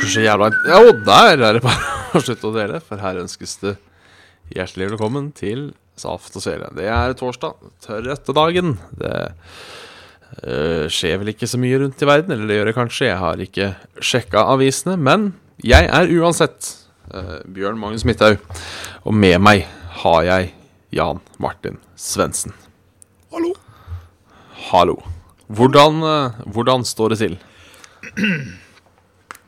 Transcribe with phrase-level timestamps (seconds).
[0.00, 3.18] Bruker så jævla Ja, og der er det bare å slutte å dele, for her
[3.20, 3.74] ønskes det
[4.48, 6.70] hjertelig velkommen til Saft og Sele.
[6.72, 8.78] Det er torsdag, tørrete dagen.
[8.96, 9.12] Det
[10.48, 13.10] øh, skjer vel ikke så mye rundt i verden, eller det gjør det kanskje.
[13.10, 13.68] Jeg har ikke
[14.00, 16.70] sjekka avisene, men jeg er uansett
[17.12, 18.40] øh, Bjørn Magnus Midthaug.
[19.04, 19.66] Og med meg
[20.00, 20.54] har jeg
[20.96, 22.56] Jan Martin Svendsen.
[23.36, 23.52] Hallo.
[24.70, 24.96] Hallo.
[25.52, 27.38] Hvordan, øh, hvordan står det til?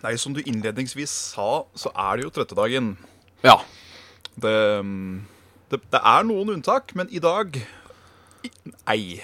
[0.03, 2.97] Nei, som du innledningsvis sa, så er det jo trøttedagen.
[3.45, 3.61] Ja.
[4.35, 5.23] Det, mm,
[5.71, 7.59] det, det er noen unntak, men i dag
[8.89, 9.21] Nei.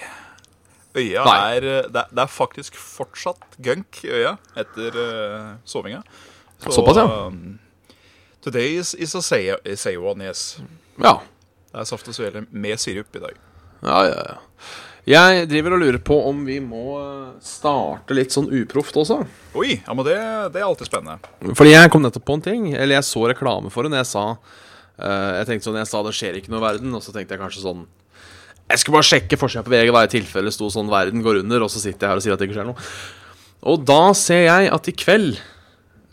[0.95, 1.37] Øya Nei.
[1.55, 6.01] er det, er det er faktisk fortsatt gunk i øya etter uh, sovinga.
[6.63, 7.27] Såpass, ja.
[7.27, 7.59] um,
[8.41, 10.61] today is, is a say, say one, yes.
[10.99, 11.19] Ja.
[11.69, 13.35] Det er saft og svele med sirup i dag.
[13.83, 14.39] Ja, ja, ja.
[15.09, 19.23] Jeg driver og lurer på om vi må øh, starte litt sånn uproft også.
[19.57, 20.17] Oi, ja, men det,
[20.53, 21.17] det er alltid spennende.
[21.57, 24.09] Fordi jeg kom nettopp på en ting, eller jeg så reklame for det når jeg
[24.11, 27.15] sa uh, Jeg tenkte sånn, jeg sa det skjer ikke noe i verden, og så
[27.15, 27.81] tenkte jeg kanskje sånn
[28.69, 31.65] Jeg skulle bare sjekke forsida på VG hva i tilfelle sto sånn 'verden går under',
[31.65, 32.87] og så sitter jeg her og sier at det ikke skjer noe.
[33.73, 35.39] Og da ser jeg at i kveld,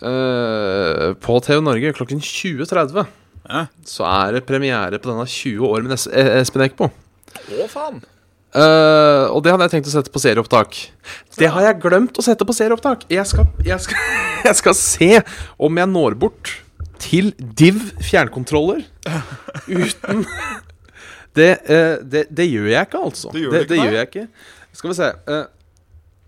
[0.01, 3.05] uh, på TV Norge klokken 20.30,
[3.47, 3.67] Ja.
[3.87, 6.89] så er det premiere på denne 20 år med Es- eh, Espen Eckbo.
[6.89, 8.01] Å, faen.
[8.57, 10.79] Eh, og det hadde jeg tenkt å sette på serieopptak.
[11.37, 13.05] Det har jeg glemt å sette på serieopptak.
[13.13, 14.07] Jeg skal, jeg skal,
[14.49, 15.11] jeg skal se
[15.61, 16.55] om jeg når bort
[17.03, 18.81] til Div fjernkontroller
[19.69, 20.23] uten
[21.37, 23.35] det, uh, det, det gjør jeg ikke, altså.
[23.35, 24.25] Det gjør det, ikke, gjør jeg ikke.
[24.81, 25.11] Skal vi se.
[25.29, 25.45] uh,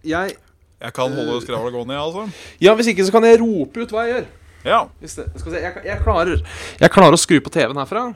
[0.05, 0.37] jeg
[0.79, 2.45] Jeg kan holde skravla gående, jeg, altså.
[2.61, 4.29] Ja, hvis ikke så kan jeg rope ut hva jeg gjør.
[4.69, 4.85] Ja.
[5.09, 6.45] Skal vi se, jeg, jeg, klarer,
[6.83, 8.11] jeg klarer å skru på TV-en herfra.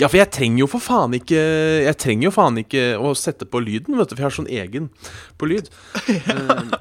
[0.00, 1.38] Ja, for jeg trenger jo for faen ikke
[1.84, 4.50] Jeg trenger jo faen ikke å sette på lyden, vet du, for jeg har sånn
[4.50, 4.88] egen
[5.40, 5.68] på lyd.
[6.32, 6.72] uh,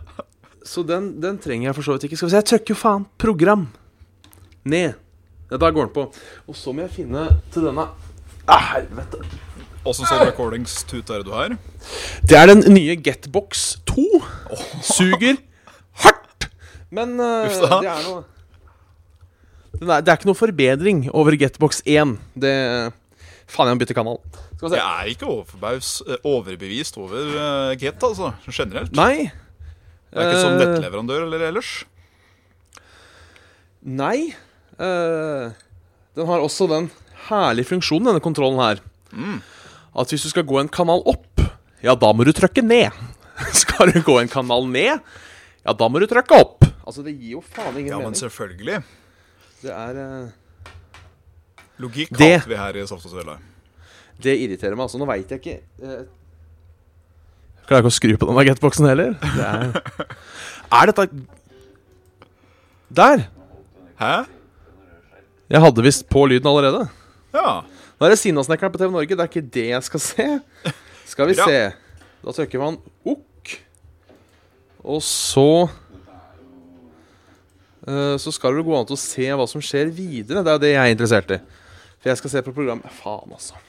[0.71, 2.19] så den, den trenger jeg for så vidt ikke.
[2.19, 3.67] Skal vi se, jeg trykker jo faen program.
[4.63, 4.95] Ned.
[5.51, 6.07] Ja, da går den på.
[6.47, 7.89] Og så må jeg finne til denne
[8.49, 9.21] Ah, helvete.
[9.87, 11.53] Åssen sånn recordingstut er det du har?
[12.27, 14.03] Det er den nye Getbox 2.
[14.85, 15.39] Suger
[16.03, 16.47] hardt.
[16.93, 18.23] Men uh, det er noe
[19.81, 22.17] den er, Det er ikke noe forbedring over Getbox 1.
[22.37, 22.53] Det
[23.51, 24.19] Faen, jeg må bytte kanal.
[24.55, 24.79] Skal vi se.
[24.79, 28.93] Jeg er ikke overbaus, eh, overbevist over uh, Get, altså, generelt.
[28.95, 29.27] Nei.
[30.11, 31.71] Det er ikke som eh, nettleverandør eller ellers.
[33.81, 34.31] Nei.
[34.79, 35.51] eh,
[36.15, 36.89] den har også den
[37.27, 38.81] herlige funksjonen, denne kontrollen her.
[39.91, 41.43] At hvis du skal gå en kanal opp,
[41.83, 42.91] ja, da må du trykke ned.
[43.63, 44.99] skal du gå en kanal ned,
[45.61, 46.67] ja, da må du trykke opp.
[46.81, 47.91] Altså, det gir jo faen ingen mening.
[47.91, 48.21] Ja, men mening.
[48.21, 48.81] selvfølgelig.
[49.61, 50.29] Det er eh,
[51.81, 53.37] Logikk Det- kalte vi her i Saft og Svele.
[54.21, 54.85] Det irriterer meg.
[54.85, 56.03] altså, Nå veit jeg ikke eh,
[57.67, 59.13] Klarer ikke å skru på den getboxen heller.
[59.37, 59.71] Det er,
[60.77, 61.05] er dette
[62.91, 63.23] Der!
[64.01, 64.13] Hæ?
[65.51, 66.85] Jeg hadde visst på lyden allerede.
[67.35, 67.61] Ja.
[67.99, 69.15] Nå er det Sinnasnekkeren på TV Norge.
[69.15, 70.27] Det er ikke det jeg skal se.
[71.11, 71.45] Skal vi Ja.
[71.45, 71.61] se.
[72.23, 73.55] Da trykker man OK.
[74.83, 75.69] Og så
[77.87, 80.43] uh, Så skal det gå an til å se hva som skjer videre.
[80.45, 81.39] Det er det jeg er interessert i.
[82.01, 83.59] For jeg skal se på program Faen, altså.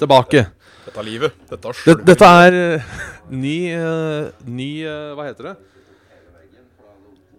[0.00, 0.46] Tilbake.
[0.86, 1.34] Dette er livet.
[1.50, 2.94] Dette er dette, dette er eh,
[3.30, 5.56] ny uh, Ny uh, Hva heter det?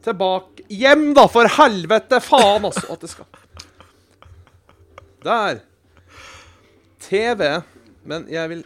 [0.06, 2.22] Tilbake Hjem, da, for helvete!
[2.22, 2.86] Faen, altså!
[2.94, 3.26] At det skal
[5.26, 5.60] Der.
[7.02, 7.42] TV.
[8.06, 8.64] Men jeg vil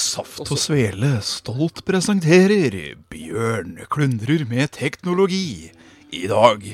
[0.00, 5.72] Saft og Svele stolt presenterer Bjørn klundrer med teknologi.
[6.12, 6.64] I dag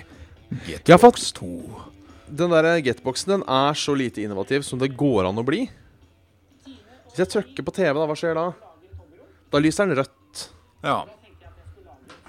[0.86, 1.95] Getbox 2.
[2.26, 5.66] Den der getboxen den er så lite innovativ som det går an å bli.
[6.66, 8.46] Hvis jeg trykker på TV, da, hva skjer da?
[9.52, 10.46] Da lyser den rødt.
[10.84, 10.98] Ja.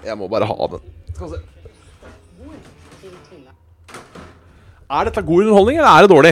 [0.06, 0.84] Jeg må bare ha den.
[1.14, 1.44] Skal vi se.
[4.88, 6.30] Er dette god underholdning, eller er det dårlig?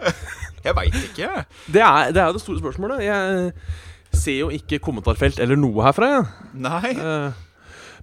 [0.66, 1.30] Jeg veit ikke.
[1.74, 3.00] Det er, det er jo det store spørsmålet.
[3.02, 3.52] Jeg
[4.14, 6.10] ser jo ikke kommentarfelt eller noe herfra.
[6.12, 6.52] Jeg.
[6.62, 6.92] Nei.
[6.94, 7.40] Eh,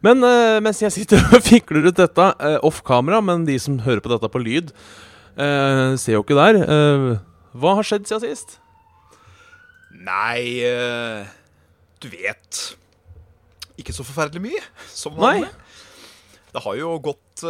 [0.06, 3.81] Men uh, mens jeg sitter og fikler ut dette uh, off kamera, men de som
[3.84, 4.72] hører på dette på lyd,
[5.36, 6.62] uh, ser jo ikke der.
[7.60, 8.60] Hva har skjedd siden sist?
[10.00, 10.63] Nei
[12.00, 12.60] Du vet
[13.80, 14.62] ikke så forferdelig mye,
[14.94, 15.50] som vanlig.
[16.50, 17.44] Det har jo gått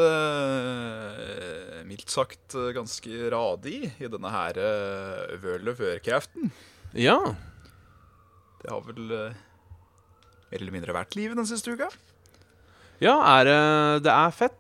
[1.90, 6.52] mildt sagt ganske radig i denne her uh, Warcraften.
[6.94, 7.18] Ja.
[8.62, 11.90] Det har vel mer eller mindre vært livet den siste uka.
[13.00, 13.60] Ja, er det
[14.06, 14.56] Det er fett.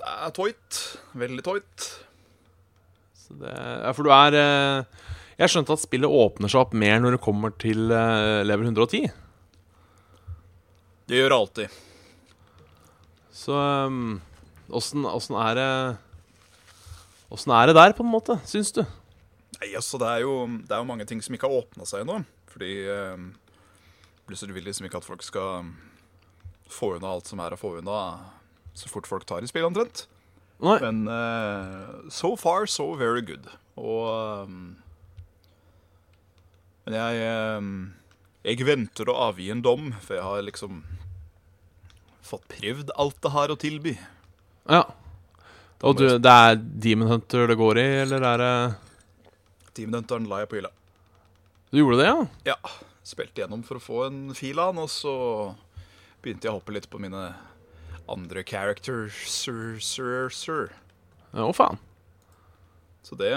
[0.00, 0.78] Det er toit.
[1.12, 1.88] Veldig toit.
[3.16, 5.02] Så det, ja, for du er eh,
[5.38, 9.10] Jeg skjønte at spillet åpner seg opp mer når det kommer til eh, level 110.
[11.08, 11.78] Det gjør det alltid.
[13.32, 14.20] Så um,
[14.72, 15.70] åssen er det
[17.32, 18.82] Åssen er det der, på en måte, syns du?
[19.56, 22.04] Nei, altså, det er jo, det er jo mange ting som ikke har åpna seg
[22.04, 22.18] ennå.
[22.52, 23.22] Fordi eh,
[24.28, 25.70] Blizzard vil liksom ikke at folk skal
[26.70, 27.98] få unna alt som er å få unna
[28.74, 30.06] så fort folk tar i spill, omtrent.
[30.62, 30.78] Nei.
[30.80, 33.48] Men uh, so far, so very good.
[33.76, 34.76] Og um,
[36.84, 37.70] Men jeg um,
[38.44, 40.82] Jeg venter å avgi en dom, for jeg har liksom
[42.22, 43.96] fått prøvd alt det har å tilby.
[44.70, 44.84] Ja.
[45.82, 48.54] Og du, det er Demon Hunter det går i, eller er det
[49.76, 50.70] Demon Hunteren la jeg på hylla.
[51.72, 52.52] Du gjorde det, ja?
[52.52, 52.72] Ja,
[53.06, 55.14] spilte gjennom for å få en fil av den, og så
[56.22, 57.32] begynte jeg å hoppe litt på mine
[58.10, 60.70] andre characters, sir, sir, sir.
[61.32, 61.80] Å, faen.
[63.02, 63.32] Så det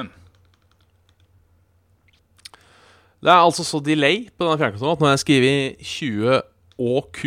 [3.25, 6.41] Det er altså så delay på denne fjernkontrollen at nå har jeg skrevet 20
[6.85, 7.21] og Q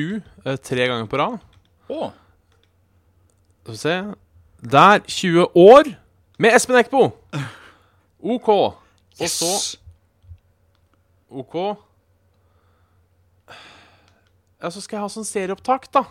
[0.45, 1.41] eh, tre ganger på rad
[1.91, 2.11] Å!
[3.65, 3.97] Skal vi se
[4.77, 5.03] Der.
[5.09, 5.91] 20 år
[6.39, 7.09] med Espen Eckbo.
[8.23, 8.49] OK.
[8.49, 9.51] Og så
[11.31, 11.57] OK.
[14.63, 16.03] Ja, så skal jeg ha sånn serieopptak, da.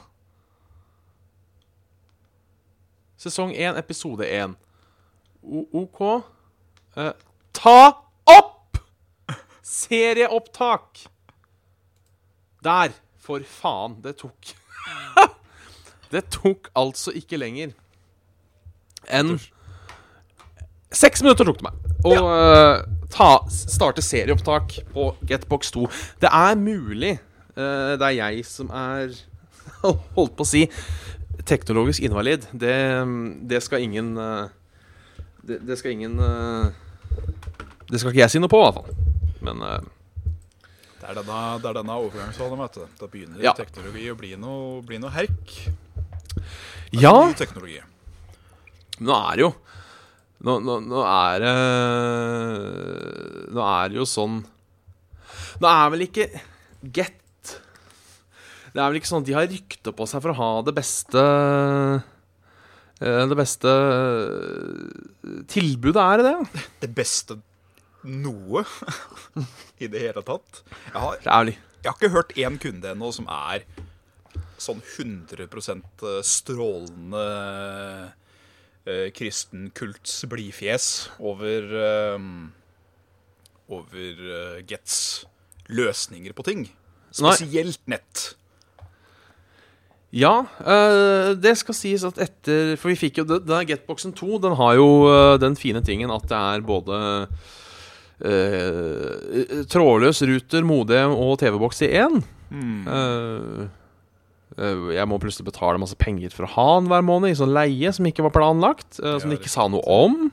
[3.19, 4.53] Sesong 1, episode 1.
[5.44, 6.01] O OK.
[6.95, 7.11] Eh,
[7.57, 7.79] ta
[8.31, 8.79] opp!
[9.65, 11.03] Serieopptak!
[12.63, 12.95] Der.
[13.27, 13.97] For faen.
[13.99, 14.53] Det tok
[16.13, 17.73] Det tok altså ikke lenger
[19.11, 19.33] enn
[20.95, 25.88] Seks minutter tok det meg å uh, ta, starte serieopptak på Getbox 2.
[26.23, 27.26] Det er mulig eh,
[27.57, 29.13] det er jeg som er
[30.15, 30.63] Holdt på å si
[31.48, 32.45] teknologisk invalid.
[32.51, 32.74] Det,
[33.48, 34.48] det skal ingen eh,
[35.48, 36.71] det, det skal ingen eh,
[37.88, 38.98] Det skal ikke jeg si noe på, i hvert fall.
[39.48, 39.86] Men eh,
[40.98, 42.88] Det er denne, det er denne overgangsalderen, vet du.
[43.00, 43.54] Da begynner Ja.
[43.56, 45.54] teknologi å bli noe, bli noe herk.
[46.95, 47.80] Ja, teknologi.
[49.04, 49.54] nå er det jo
[50.48, 51.54] Nå, nå, nå er det
[53.57, 54.38] Nå er det jo sånn
[55.62, 56.27] Nå er vel ikke
[56.94, 57.18] Get
[58.77, 60.74] Det er vel ikke sånn at de har rykte på seg for å ha det
[60.77, 61.21] beste
[63.01, 66.65] eh, Det beste eh, tilbudet, er det det?
[66.83, 67.39] Det beste
[68.06, 68.62] noe
[69.83, 70.62] i det hele tatt.
[70.94, 73.65] Jeg har, jeg har ikke hørt én kunde ennå som er
[74.62, 75.50] sånn 100
[76.25, 77.25] strålende
[78.85, 80.88] eh, kristen kults blidfjes
[81.18, 82.30] over eh,
[83.68, 85.25] Over eh, Gets
[85.68, 86.68] løsninger på ting.
[87.09, 88.38] Spesielt nett.
[90.17, 90.33] Ja,
[90.65, 94.55] eh, det skal sies at etter For vi fikk jo den- Denne Getboxen 2 Den
[94.57, 97.27] har jo eh, den fine tingen at det er både
[98.17, 102.15] uh, trådløs ruter, modem og TV-boks i én.
[104.57, 107.53] Eh, jeg må plutselig betale masse penger for å ha den hver måned i sånn
[107.53, 108.97] leie som ikke var planlagt.
[108.97, 110.31] Uh, som de ikke sa noe om.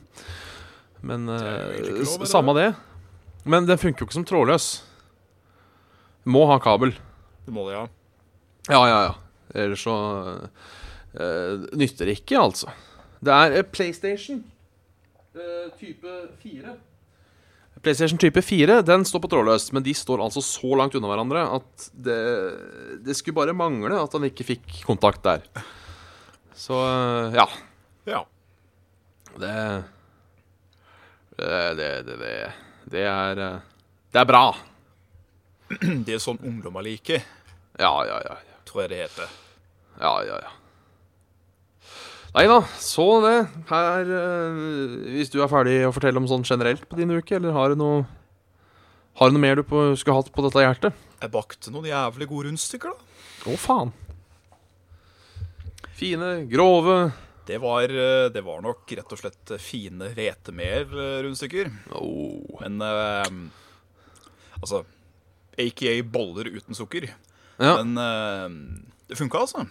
[1.05, 2.71] Men det samme det.
[3.45, 4.71] Men den funker jo ikke som trådløs.
[6.25, 6.95] Må ha kabel.
[7.45, 7.85] Det må det, ja.
[8.73, 9.15] Ja, ja, ja.
[9.55, 9.95] Ellers så
[11.15, 12.73] uh, nytter det ikke, altså.
[13.25, 14.43] Det er eh, PlayStation
[15.37, 16.75] uh, type 4.
[17.85, 21.45] PlayStation type 4 den står på trådløst, men de står altså så langt unna hverandre
[21.59, 22.19] at det,
[23.05, 25.45] det skulle bare mangle at han ikke fikk kontakt der.
[26.55, 26.79] Så
[27.35, 27.49] ja.
[28.09, 28.23] ja.
[29.35, 29.55] Det
[31.35, 32.17] Det, det, det,
[32.91, 34.45] det, er Det er bra.
[36.07, 37.25] Det er sånn ungdommer liker,
[37.79, 38.37] Ja, ja, ja.
[38.39, 38.61] ja.
[38.69, 39.41] tror jeg det heter.
[40.01, 40.53] Ja, ja, ja.
[42.35, 43.35] Nei da, så det.
[43.71, 44.57] Her eh,
[45.15, 47.79] Hvis du er ferdig å fortelle om sånn generelt på din uke, eller har du
[47.79, 48.01] noe
[49.21, 51.05] Har du noe mer du på, skulle hatt på dette hjertet?
[51.23, 53.21] Jeg bakte noen jævlig gode rundstykker, da.
[53.47, 53.93] Å, faen.
[55.95, 57.13] Fine, grove
[57.47, 61.71] Det var, eh, det var nok rett og slett fine hvetemel-rundstykker.
[61.95, 62.59] oh.
[62.65, 63.31] Men eh,
[64.59, 64.83] Altså
[65.61, 67.07] Aka boller uten sukker.
[67.63, 68.49] Ja, Men eh,
[69.07, 69.69] det funka, altså.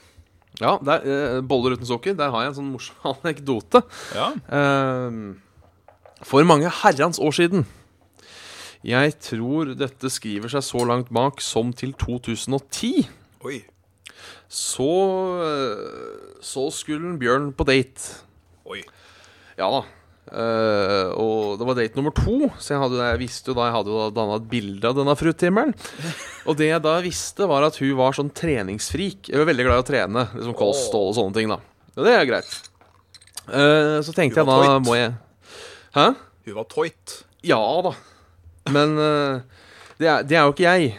[0.61, 2.15] Ja der, eh, boller uten sukker.
[2.17, 3.81] Der har jeg en sånn morsom anekdote.
[4.13, 4.31] Ja.
[4.53, 5.41] Ehm,
[6.23, 7.65] for mange herrens år siden.
[8.83, 13.07] Jeg tror dette skriver seg så langt bak som til 2010.
[13.47, 13.61] Oi.
[14.51, 14.89] Så
[15.43, 18.19] eh, Så skulle Bjørn på date.
[18.67, 18.83] Oi.
[19.57, 19.83] Ja da.
[20.33, 23.75] Eh, og det var date nummer to, så jeg, hadde, jeg visste jo da Jeg
[23.75, 25.73] hadde jo danna et bilde av denne frutimmeren.
[26.49, 29.29] Og det jeg da visste, var at hun var sånn treningsfrik.
[29.29, 30.25] Jeg var veldig glad i å trene.
[30.33, 31.59] Liksom kosthold og sånne ting, da.
[31.93, 32.49] Og det er greit.
[33.45, 34.85] Uh, så tenkte jeg da toit.
[34.87, 35.11] må jeg
[35.93, 36.05] Hæ?
[36.47, 37.15] Hun var toit.
[37.45, 37.91] Ja da.
[38.73, 39.63] Men uh,
[39.99, 40.93] det, er, det er jo ikke jeg.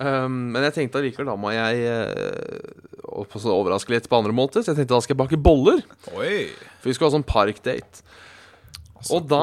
[0.00, 4.64] Um, men jeg tenkte allikevel da må jeg uh, overraske litt på andre måter.
[4.64, 5.84] Så jeg tenkte da skal jeg bake boller.
[6.16, 6.50] Oi.
[6.80, 8.02] For vi skulle ha sånn parkdate.
[9.00, 9.42] Altså, Og da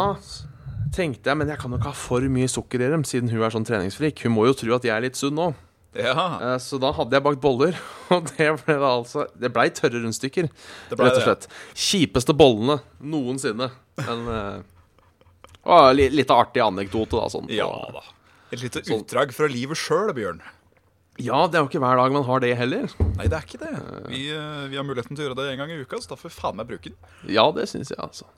[0.96, 3.42] tenkte jeg men jeg kan jo ikke ha for mye sukker i dem, siden hun
[3.44, 4.22] er sånn treningsfrik.
[4.26, 5.52] Hun må jo tro at jeg er litt sunn nå.
[5.98, 7.74] Ja, Eh, så da hadde jeg bakt boller,
[8.14, 10.46] og det ble da altså Det blei tørre rundstykker,
[10.92, 11.48] det ble rett og slett.
[11.74, 13.72] Kjipeste bollene noensinne.
[14.04, 14.60] Men uh,
[15.68, 17.26] og Litt av artig anekdote, da.
[17.34, 18.04] Sånn, Ja da.
[18.54, 19.02] Et lite Sånn.
[19.02, 20.38] utdrag fra livet sjøl, Bjørn.
[21.20, 22.86] ja, det er jo ikke hver dag man har det heller.
[23.18, 23.74] Nei, det er ikke det.
[24.14, 26.20] Vi, eh, vi har muligheten til å gjøre det en gang i uka, så da
[26.20, 27.00] får vi faen meg bruke den.
[27.34, 28.30] Ja, det syns jeg, altså.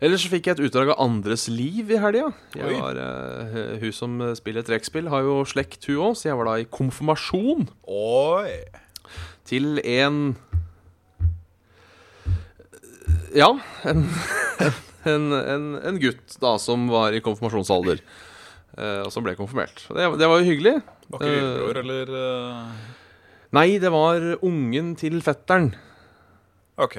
[0.00, 2.30] Ellers så fikk jeg et utdrag av andres liv i helga.
[2.56, 6.54] Var, eh, Hun som spiller trekkspill, har jo slekt, hun òg, så jeg var da
[6.62, 8.62] i konfirmasjon Oi.
[9.44, 10.36] til en
[13.36, 13.52] Ja,
[13.86, 14.08] en,
[15.04, 18.00] en, en, en gutt da som var i konfirmasjonsalder.
[18.80, 19.84] Uh, og som ble konfirmert.
[19.92, 20.78] Det, det var jo hyggelig.
[21.10, 22.96] Var ikke lillebror, eller Uh...
[23.50, 25.72] Nei, det var ungen til fetteren.
[26.80, 26.96] OK.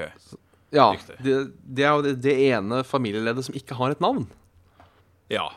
[0.72, 4.24] Ja, det, det er jo det, det ene familieleddet som ikke har et navn.
[5.32, 5.50] Ja.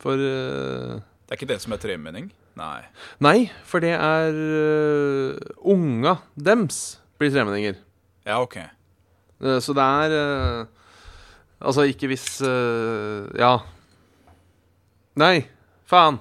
[0.00, 2.30] For uh, Det er ikke det som er tremenning?
[2.58, 2.82] Nei.
[3.22, 5.34] Nei, for det er uh,
[5.72, 7.78] unga dems blir tremenninger.
[8.26, 8.56] Ja, OK.
[9.42, 10.68] Uh, så det er
[11.60, 12.40] Altså, ikke hvis
[13.36, 13.58] Ja.
[15.20, 15.44] Nei,
[15.84, 16.16] faen.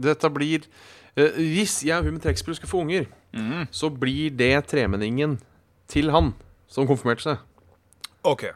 [0.00, 0.64] Dette blir
[1.14, 3.66] Hvis jeg og hun med trekkspill skal få unger, Mhm.
[3.74, 5.38] så blir det tremenningen
[5.90, 6.32] til han
[6.70, 7.38] som konfirmerte seg.
[8.24, 8.46] OK.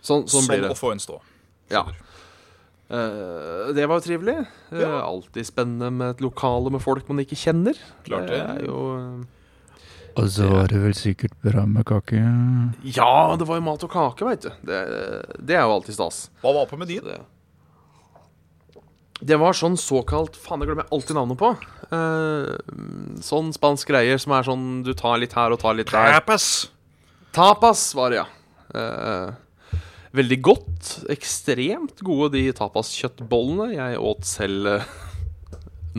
[0.00, 0.70] Sånn, sånn blir det.
[0.72, 1.20] å få en stå.
[1.70, 1.84] Ja.
[2.90, 4.38] Uh, det var jo trivelig.
[4.72, 4.88] Ja.
[4.88, 7.78] Uh, alltid spennende med et lokale med folk man ikke kjenner.
[8.06, 8.40] Klart det.
[8.40, 9.76] er jo uh,
[10.18, 12.18] Og så var det vel sikkert bra med kake.
[12.82, 14.50] Ja, det var jo mat og kake, veit du.
[14.66, 14.80] Det,
[15.38, 16.24] det er jo alltid stas.
[16.42, 17.22] Hva var på menyen?
[19.20, 21.52] Det, var sånn såkalt Faen, det glemmer jeg alltid navnet på.
[21.92, 26.16] Eh, sånn spansk greier som er sånn du tar litt her og tar litt der.
[26.20, 26.70] Tapas.
[27.36, 28.26] Tapas var det, ja.
[28.74, 29.70] Eh,
[30.16, 30.92] veldig godt.
[31.12, 33.70] Ekstremt gode, de tapaskjøttbollene.
[33.76, 34.90] Jeg åt selv eh,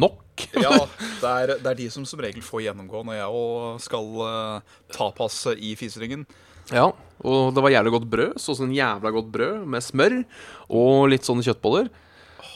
[0.02, 0.48] nok.
[0.58, 0.74] Ja,
[1.22, 4.78] det er, det er de som som regel får gjennomgå når jeg òg skal uh,
[4.96, 6.26] tapas i fiseringen.
[6.72, 6.88] Ja,
[7.28, 8.38] og det var jævlig godt brød.
[8.42, 10.22] Så sånn jævla godt brød med smør
[10.72, 11.92] og litt sånne kjøttboller.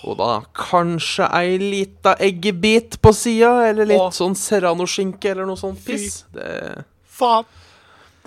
[0.05, 4.11] Og da kanskje ei lita eggebit på sida, eller litt Åh.
[4.13, 6.19] sånn serranoskinke eller noe sånt piss.
[6.35, 7.47] Det, Faen.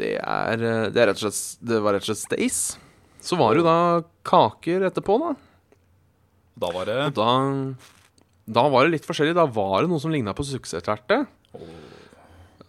[0.00, 2.60] det, er, eh, det er rett og slett Det var rett og slett stays.
[3.22, 3.78] Så var det jo da
[4.26, 5.34] kaker etterpå, da.
[6.58, 7.32] Da var det Og da,
[8.58, 9.36] da var det litt forskjellig.
[9.38, 11.22] Da var det noe som ligna på suksessterte.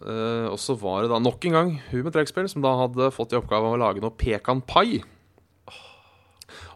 [0.00, 3.10] Eh, og så var det da nok en gang hun med trekkspill som da hadde
[3.14, 5.00] fått i oppgave å lage noe pekanpai.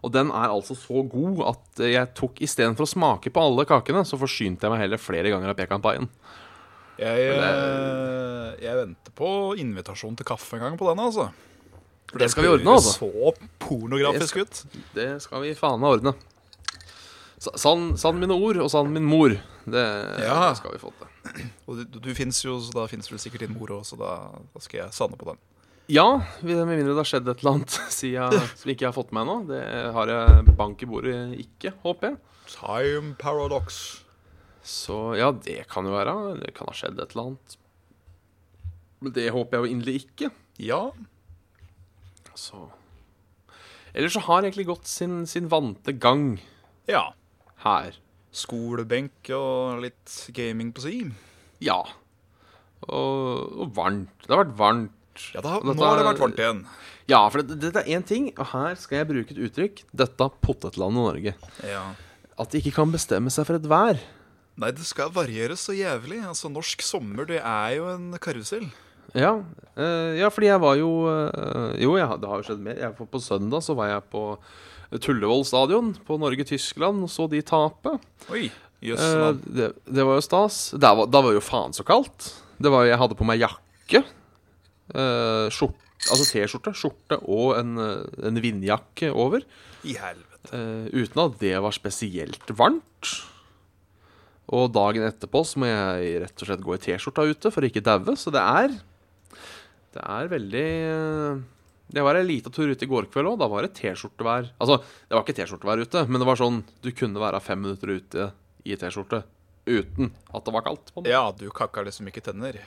[0.04, 4.02] Og den er altså så god at jeg tok istedenfor å smake på alle kakene,
[4.04, 6.11] så forsynte jeg meg heller flere ganger av pekanpaien.
[7.00, 11.30] Jeg, eh, jeg venter på invitasjon til kaffe en gang på den, altså.
[12.12, 12.92] For Det skal vi ordne, altså.
[13.00, 13.32] Så
[13.64, 14.61] pornografisk ut.
[14.94, 16.12] Det skal vi faen meg ordne.
[17.44, 19.34] Sa- Sann sann mine ord og sann min mor.
[19.66, 19.87] Det,
[20.23, 20.50] Ja.
[20.50, 21.08] det skal vi få til.
[21.66, 24.12] Og du, du finnes jo, så da fins vel sikkert din mor òg, så da,
[24.54, 25.38] da skal jeg sanne på den.
[25.92, 29.10] Ja, med mindre det har skjedd et eller annet siden som ikke jeg har fått
[29.12, 29.48] med meg ennå.
[29.50, 29.64] Det
[29.96, 32.20] har jeg bank i bordet ikke, håper jeg.
[32.54, 33.82] Time paradox.
[34.64, 36.14] Så ja, det kan jo være.
[36.40, 37.58] Det kan ha skjedd et eller annet.
[39.04, 40.30] Men det håper jeg jo inderlig ikke.
[40.64, 40.80] Ja.
[42.34, 42.64] Så
[43.94, 46.40] Ellers så har egentlig gått sin, sin vante gang
[46.90, 47.12] Ja.
[47.62, 47.94] her.
[48.34, 50.96] Skolebenk og litt gaming på si.
[51.62, 51.76] Ja.
[52.88, 54.10] Og, og varmt.
[54.24, 54.96] Det har vært varmt.
[55.35, 56.64] Ja, da, dette nå har det vært varmt igjen.
[57.11, 59.83] Ja, for det- dette er én ting, og her skal jeg bruke et uttrykk.
[59.94, 61.35] Dette potetlandet Norge.
[61.62, 61.85] Ja.
[62.38, 64.00] At de ikke kan bestemme seg for et vær.
[64.56, 66.23] Nei, det skal variere så jævlig.
[66.25, 68.71] Altså, Norsk sommer, det er jo en karusell.
[69.14, 69.44] Ja,
[69.76, 72.78] eh, ja fordi jeg var jo eh, Jo, jeg, det har jo skjedd mer.
[72.78, 74.38] Jeg, på søndag så var jeg på
[75.00, 77.99] Tullevoll stadion på Norge-Tyskland og så de tape.
[78.30, 78.50] Oi.
[78.85, 79.00] Jøss.
[79.00, 80.59] Eh, det, det var jo stas.
[80.75, 82.33] Var, da var jo faen så kaldt.
[82.61, 84.04] Det var, jeg hadde på meg jakke.
[84.92, 85.78] Eh, skjort,
[86.10, 89.46] altså T-skjorte, skjorte og en, eh, en vindjakke over.
[89.84, 90.30] I helvete.
[90.44, 93.12] Uh, uten at det var spesielt varmt.
[94.52, 97.70] Og dagen etterpå så må jeg rett og slett gå i T-skjorta ute for å
[97.70, 98.16] ikke daue.
[98.20, 98.76] Så det er
[99.94, 100.68] Det er veldig
[101.94, 103.38] Det var en lita tur ute i går kveld òg.
[103.40, 104.50] Da var det T-skjortevær.
[104.60, 107.96] Altså, det var ikke T-skjortevær ute, men det var sånn du kunne være fem minutter
[107.96, 108.32] ute
[108.64, 109.24] i T-skjorte
[109.64, 110.92] uten at det var kaldt.
[111.08, 112.60] Ja, du kakka liksom ikke tenner.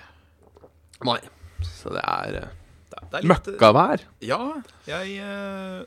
[1.05, 1.19] Nei.
[1.65, 2.55] Så det er eh,
[2.91, 4.03] Det, det er litt møkkavær.
[4.23, 4.41] Ja,
[4.87, 5.81] jeg eh,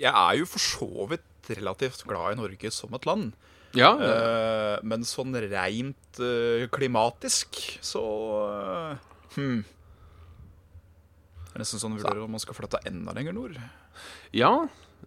[0.00, 3.32] Jeg er jo for så vidt relativt glad i Norge som et land.
[3.72, 3.94] Ja.
[3.96, 8.02] uh, men sånn reint uh, klimatisk så
[8.44, 8.98] uh,
[9.32, 9.62] hmm.
[11.46, 13.56] Det er nesten sånn vurderer om man skal flytte enda lenger nord.
[14.36, 14.52] Ja,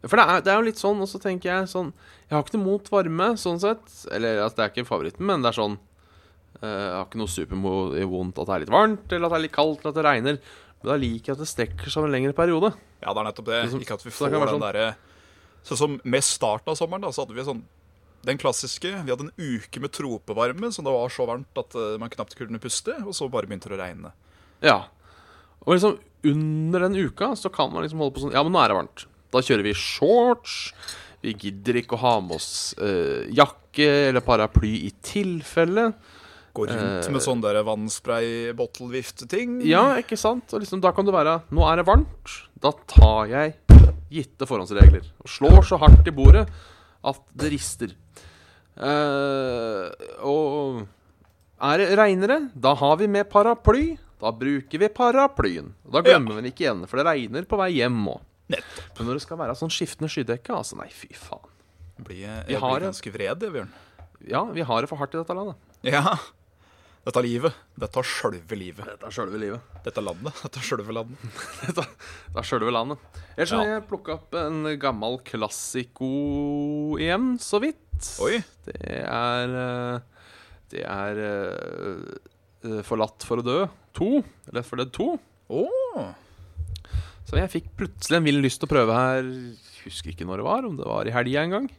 [0.03, 1.91] for det er, det er jo litt sånn, og så tenker jeg sånn
[2.27, 3.85] Jeg har ikke noe mot varme, sånn sett.
[4.13, 5.94] Eller altså, det er ikke favoritten, men det er sånn eh,
[6.65, 9.55] Jeg har ikke noe supervondt at det er litt varmt, eller at det er litt
[9.55, 10.39] kaldt, eller at det regner.
[10.81, 12.73] Men da liker jeg at det strekker seg over en lengre periode.
[13.01, 13.61] Ja, det er nettopp det.
[13.67, 14.87] Liksom, Ikke at vi får den sånn- derre
[15.65, 17.63] Sånn som med starten av sommeren, da, så hadde vi sånn
[18.25, 18.91] den klassiske.
[19.05, 22.35] Vi hadde en uke med tropevarme, så det var så varmt at eh, man knapt
[22.37, 22.93] kunne puste.
[23.05, 24.11] Og så bare begynte det å regne.
[24.61, 24.77] Ja.
[25.65, 28.61] Og liksom under den uka så kan man liksom holde på sånn Ja, men nå
[28.61, 29.05] er det varmt.
[29.33, 30.73] Da kjører vi shorts.
[31.25, 35.87] Vi gidder ikke å ha med oss eh, jakke eller paraply i tilfelle.
[36.55, 39.59] Gå rundt med sånn der vannspray-bottle-vifteting.
[39.67, 40.53] Ja, ikke sant?
[40.55, 42.35] Og liksom, da kan det være Nå er det varmt.
[42.63, 43.57] Da tar jeg
[44.13, 46.45] gitte forhåndsregler og slår så hardt i bordet
[47.05, 47.91] at det rister.
[48.75, 49.91] Uh,
[50.23, 50.85] og
[51.63, 53.85] er det regnere, da har vi med paraply.
[54.21, 55.73] Da bruker vi paraplyen.
[55.85, 58.23] Og da glemmer vi den ikke igjen, for det regner på vei hjem òg.
[58.51, 61.51] Men når det skal være sånn skiftende skydekke, altså nei, fy faen.
[61.99, 63.75] Blir jeg, jeg blir ganske vred, Bjørn.
[64.27, 65.59] Ja, vi har det for hardt i dette landet.
[65.85, 66.15] Ja.
[67.05, 67.53] Dette livet.
[67.77, 68.85] Dette sjølve livet.
[68.89, 69.61] Dette er sjølve livet.
[69.85, 70.39] Dette landet.
[70.41, 71.21] Dette er sjølve landet.
[71.67, 73.03] Dette det er sjølve landet.
[73.35, 73.75] Ellers så har Ja.
[73.77, 76.09] jeg plukka opp en gammel klassiko
[76.97, 78.09] igjen, så vidt.
[78.25, 78.39] Oi.
[78.65, 79.99] Det er eh,
[80.73, 83.59] Det er eh, Forlatt for å dø
[83.95, 84.09] 2.
[84.57, 85.07] Left for Dead 2.
[85.53, 85.63] Å.
[87.29, 89.29] Så jeg fikk plutselig en vill lyst til å prøve her.
[89.85, 91.69] Husker ikke når det var, om det var i helga en gang.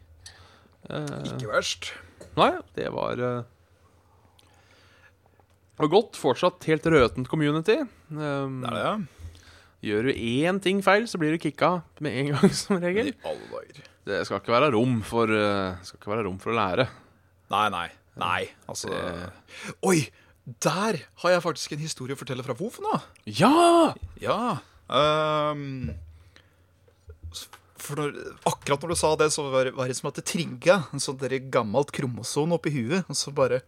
[0.87, 1.91] Eh, Ikke verst.
[2.39, 3.43] nei, det var uh,
[5.77, 6.17] Og godt.
[6.17, 7.77] Fortsatt helt røtent community.
[8.09, 8.95] Um, Det er det, ja.
[9.87, 13.11] Gjør du én ting feil, så blir du kicka med en gang, som regel.
[14.07, 16.87] Det skal ikke være rom for, uh, skal ikke være rom for å lære.
[17.53, 17.87] Nei, nei.
[18.17, 18.89] Nei, altså
[19.85, 20.07] Oi!
[20.63, 22.97] Der har jeg faktisk en historie å fortelle fra WoW nå.
[23.27, 23.93] Ja!
[24.23, 24.37] Ja.
[24.87, 25.89] Um,
[27.77, 28.13] for når,
[28.47, 31.19] akkurat når du sa det, så var, var det som at det trigga en sånn
[31.51, 33.03] gammelt kromosom oppi huet.
[33.11, 33.61] Og så bare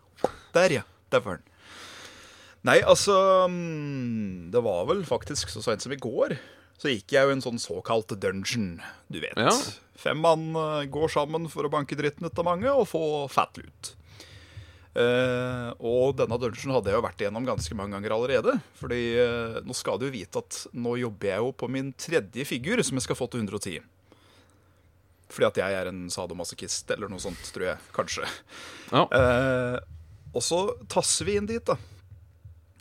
[0.56, 0.86] Der, ja.
[1.12, 1.46] Der var den.
[2.68, 3.16] Nei, altså
[3.48, 6.36] mm, Det var vel faktisk så seint som i går.
[6.80, 8.80] Så gikk jeg jo en sånn såkalt dungeon,
[9.12, 9.36] du vet.
[9.36, 9.54] Ja.
[10.00, 13.60] Fem mann eh, går sammen for å banke dritten ut av mange og få fat
[13.60, 13.96] loot.
[14.90, 18.56] Uh, og denne dungeon hadde jeg jo vært igjennom ganske mange ganger allerede.
[18.80, 22.48] Fordi uh, nå skal du jo vite at nå jobber jeg jo på min tredje
[22.48, 23.86] figur, som jeg skal få til 110.
[25.30, 27.86] Fordi at jeg er en sadomasochist, eller noe sånt, tror jeg.
[27.96, 28.28] Kanskje.
[28.90, 29.06] Ja.
[29.14, 29.78] Uh,
[30.34, 31.78] og så tasser vi inn dit, da.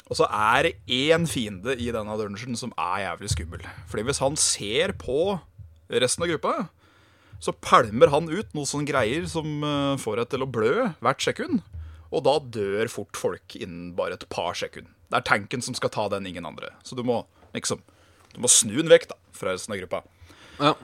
[0.08, 3.64] Og så er det én fiende i denne dungeon som er jævlig skummel.
[3.90, 5.38] Fordi hvis han ser på
[5.92, 6.54] resten av gruppa,
[7.38, 10.72] så pælmer han ut noe sånn greier som eh, får deg til å blø
[11.04, 11.60] hvert sekund.
[12.08, 14.88] Og da dør fort folk innen bare et par sekund.
[15.12, 16.72] Det er tanken som skal ta den, ingen andre.
[16.84, 17.22] Så du må
[17.56, 17.80] liksom
[18.34, 20.02] Du må snu den vekk da, fra resten av gruppa.
[20.60, 20.74] ja.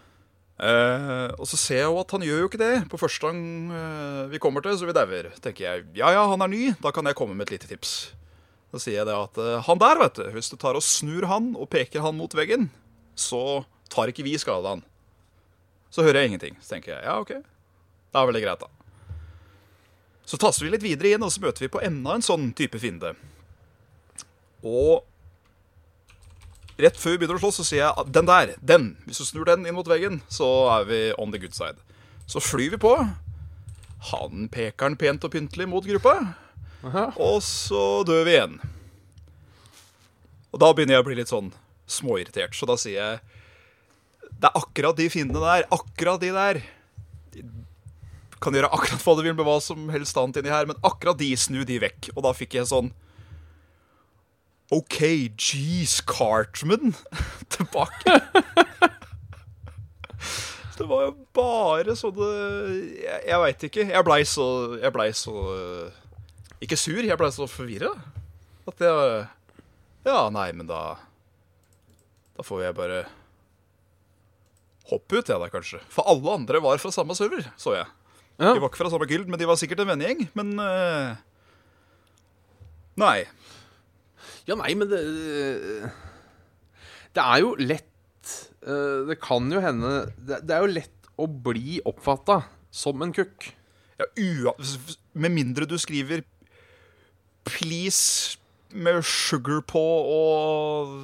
[0.55, 3.41] Eh, og så ser jeg jo at han gjør jo ikke det på første gang
[3.75, 5.33] eh, vi kommer til, så vi dauer.
[5.43, 8.15] Tenker jeg ja ja, han er ny, da kan jeg komme med et lite tips.
[8.75, 11.29] Da sier jeg det at eh, han der, vet du, hvis du tar og snur
[11.31, 12.67] han og peker han mot veggen,
[13.15, 14.83] så tar ikke vi skade av han.
[15.95, 16.57] Så hører jeg ingenting.
[16.59, 17.31] Så tenker jeg ja, OK.
[17.39, 19.15] Det er veldig greit, da.
[20.27, 22.81] Så tasser vi litt videre inn, og så møter vi på enda en sånn type
[22.83, 23.15] fiende.
[24.67, 25.05] Og
[26.83, 29.29] rett før vi begynner å slåss, så sier jeg at den der, den, hvis du
[29.29, 30.49] snur den inn mot veggen, så
[30.81, 31.79] er vi on the good side.
[32.27, 32.97] Så flyr vi på.
[34.11, 36.19] Han peker den pent og pyntelig mot gruppa,
[36.85, 38.59] Og så dør vi igjen.
[40.55, 41.51] Og da begynner jeg å bli litt sånn
[41.91, 43.19] småirritert, så da sier jeg
[44.41, 46.61] Det er akkurat de fiendene der, akkurat de der.
[48.43, 51.19] Kan gjøre akkurat hva du vil med hva som helst annet inni her, men akkurat
[51.19, 52.11] de, snu de vekk.
[52.15, 52.93] Og da fikk jeg sånn
[54.73, 55.01] OK,
[55.37, 56.95] jeez, Cartman
[57.55, 58.19] tilbake.
[60.79, 62.31] det var jo bare sånne
[62.99, 63.85] Jeg, jeg veit ikke.
[63.93, 64.47] Jeg blei så
[64.81, 66.04] Jeg ble så eh,
[66.65, 67.93] Ikke sur, jeg ble så forvirra.
[68.69, 69.27] At jeg
[70.07, 70.97] Ja, nei, men da
[72.37, 73.05] Da får jeg bare
[74.91, 75.79] hoppe ut, jeg da, kanskje.
[75.89, 77.87] For alle andre var fra samme server, så jeg.
[78.37, 78.51] Ja.
[78.53, 80.27] De var ikke fra samme guild, men de var sikkert en vennegjeng.
[80.37, 81.15] Men uh,
[83.01, 83.25] Nei.
[84.45, 85.01] Ja, nei, men det
[87.15, 88.33] Det er jo lett
[88.67, 92.41] eh, Det kan jo hende Det, det er jo lett å bli oppfatta
[92.75, 93.53] som en kukk.
[94.03, 94.53] Ja,
[95.15, 96.25] med mindre du skriver
[97.45, 98.37] 'please'
[98.75, 100.95] med sugar på og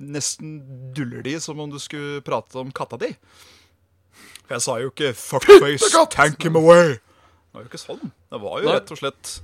[0.00, 0.62] nesten
[0.96, 3.12] duller de som om du skulle prate om katta di.
[4.46, 6.98] For jeg sa jo ikke 'fuckface, tank him away'.
[6.98, 8.12] Det var jo ikke sånn.
[8.32, 8.74] Det var jo Nei.
[8.78, 9.40] rett og slett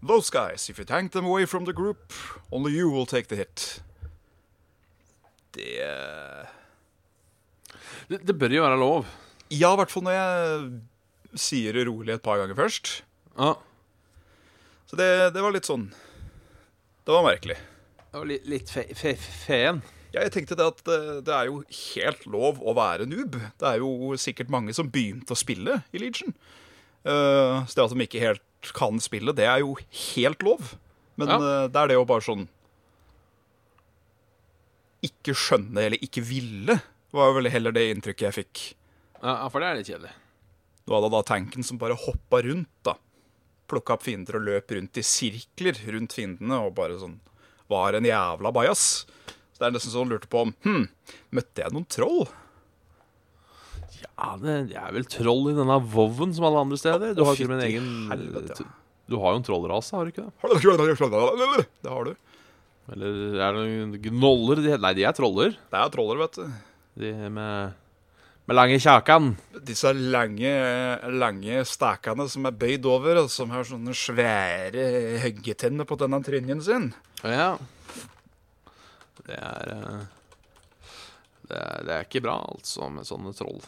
[0.00, 2.12] Those guys, if you tank them away from the group,
[2.52, 3.82] only you will take the hit.
[5.52, 6.46] Det
[8.08, 9.06] Det, det bør jo være lov.
[9.50, 10.80] Ja, i hvert fall når jeg
[11.34, 13.02] sier det rolig et par ganger først.
[13.36, 13.54] Ja.
[14.88, 15.88] Så det, det var litt sånn
[17.04, 17.56] Det var merkelig.
[18.08, 19.82] Det var litt, litt fe, fe, feen.
[20.14, 23.36] Ja, jeg tenkte det at det, det er jo helt lov å være noob.
[23.60, 26.32] Det er jo sikkert mange som begynte å spille i Legion.
[27.04, 29.74] Eh, så det at de ikke helt kan spille, det er jo
[30.14, 30.72] helt lov.
[31.20, 31.36] Men Ja.
[31.36, 32.46] eh, det er det å bare sånn
[35.04, 36.78] Ikke skjønne eller ikke ville,
[37.14, 38.62] var vel heller det inntrykket jeg fikk.
[39.22, 40.10] Ja, for det er litt kjedelig.
[40.88, 42.96] Du hadde da tanken som bare hoppa rundt, da.
[43.68, 47.18] Plukka opp fiender og løp rundt i sirkler rundt fiendene og bare sånn
[47.68, 48.84] Var en jævla bajas.
[49.52, 50.86] Så det er nesten sånn lurte på om Hm,
[51.36, 52.28] møtte jeg noen troll?
[53.98, 57.14] Ja, det, er vel troll i denne voven som alle andre steder.
[57.18, 58.74] Du har jo en egen helvete, ja.
[59.08, 60.32] Du har jo en trollrase, har du ikke det?
[61.82, 62.16] Det har du.
[62.92, 64.60] Eller er det noen gnoller?
[64.80, 65.54] Nei, de er troller.
[65.56, 66.58] Det er troller, vet du.
[66.98, 67.78] De med,
[68.48, 69.34] med lange kjakan.
[69.68, 70.50] Disse lange,
[71.12, 74.86] lange stakene som er bøyd over, og som har sånne svære
[75.24, 76.86] hoggetenner på denne trynnen sin.
[77.20, 77.58] Ja.
[79.26, 80.06] Det er, eh,
[81.50, 83.60] det er Det er ikke bra, altså, med sånne troll.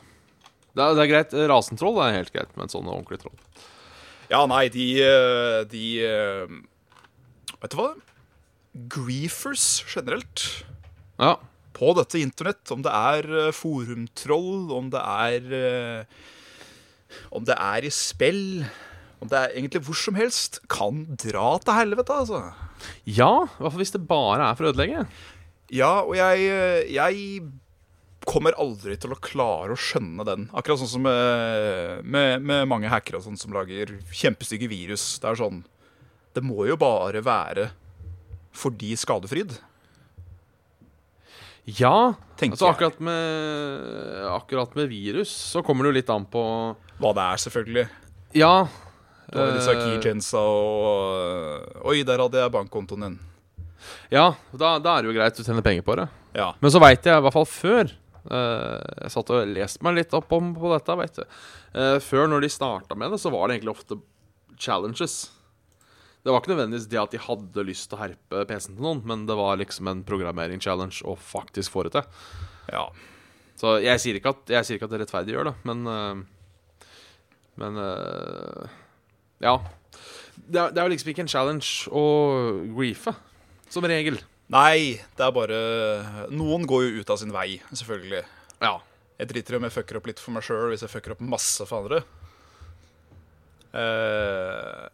[0.73, 1.37] Det er, det er greit.
[1.51, 3.37] Rasentroll er helt greit, men sånne ordentlige troll.
[4.31, 6.59] Ja, nei, de, eh, de eh,
[7.61, 7.91] Vet du hva?
[8.89, 10.65] Griefers generelt.
[11.21, 11.35] Ja.
[11.81, 16.21] På dette internett, om det er eh, forumtroll, om det er eh,
[17.35, 18.63] Om det er i spill,
[19.19, 22.43] om det er egentlig hvor som helst, kan dra til helvete, altså.
[23.05, 25.03] ja, i hvert fall hvis det bare er for å ødelegge.
[25.75, 27.43] Ja, og jeg, eh, jeg
[28.29, 30.47] kommer aldri til å klare å skjønne den.
[30.55, 35.17] Akkurat sånn som med, med, med mange hackere og sånn som lager kjempestygge virus.
[35.23, 35.63] Det er sånn
[36.37, 37.71] Det må jo bare være
[38.55, 39.57] fordi skadefryd,
[41.69, 46.43] Ja, altså akkurat med, akkurat med virus så kommer det jo litt an på
[47.01, 47.85] Hva det er, selvfølgelig.
[48.39, 48.55] Ja.
[49.31, 53.19] Du har disse eh, keygensa og Oi, der hadde jeg bankkontoen din.
[54.13, 56.09] Ja, da, da er det jo greit du tjener penger på det.
[56.37, 56.51] Ja.
[56.61, 57.89] Men så veit jeg, i hvert fall før
[58.31, 61.39] uh, Jeg satt og leste meg litt opp om på dette, vet du.
[61.75, 64.01] Uh, før, når de starta med det, så var det egentlig ofte
[64.61, 65.23] challenges.
[66.21, 69.01] Det var ikke nødvendigvis det at de hadde lyst til å herpe PC-en til noen,
[69.09, 72.05] men det var liksom en programmering-challenge å faktisk få det til.
[72.75, 72.89] ja.
[73.61, 76.21] Så jeg sier ikke at, jeg sier ikke at det rettferdiggjør det, men eh,
[77.61, 78.71] Men eh,
[79.45, 79.53] Ja.
[80.41, 82.05] Det er, det er jo liksom ikke en challenge å
[82.73, 83.13] griefe,
[83.69, 84.17] som regel.
[84.51, 85.59] Nei, det er bare
[86.33, 88.23] Noen går jo ut av sin vei, selvfølgelig.
[88.65, 88.79] Ja.
[89.21, 91.21] Jeg driter i om jeg fucker opp litt for meg sjøl hvis jeg fucker opp
[91.21, 92.01] masse for andre.
[93.77, 94.89] Eh,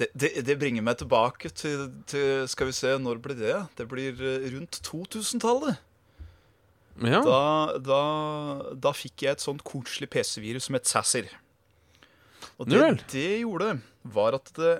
[0.00, 3.56] det, det, det bringer meg tilbake til, til Skal vi se, når blir det?
[3.78, 5.78] Det blir eh, rundt 2000-tallet.
[7.02, 7.20] ja.
[7.26, 7.42] Da,
[7.78, 8.00] da,
[8.74, 11.30] da fikk jeg et sånt koselig PC-virus som het Sasser.
[12.58, 14.74] Og det det gjorde, var at det,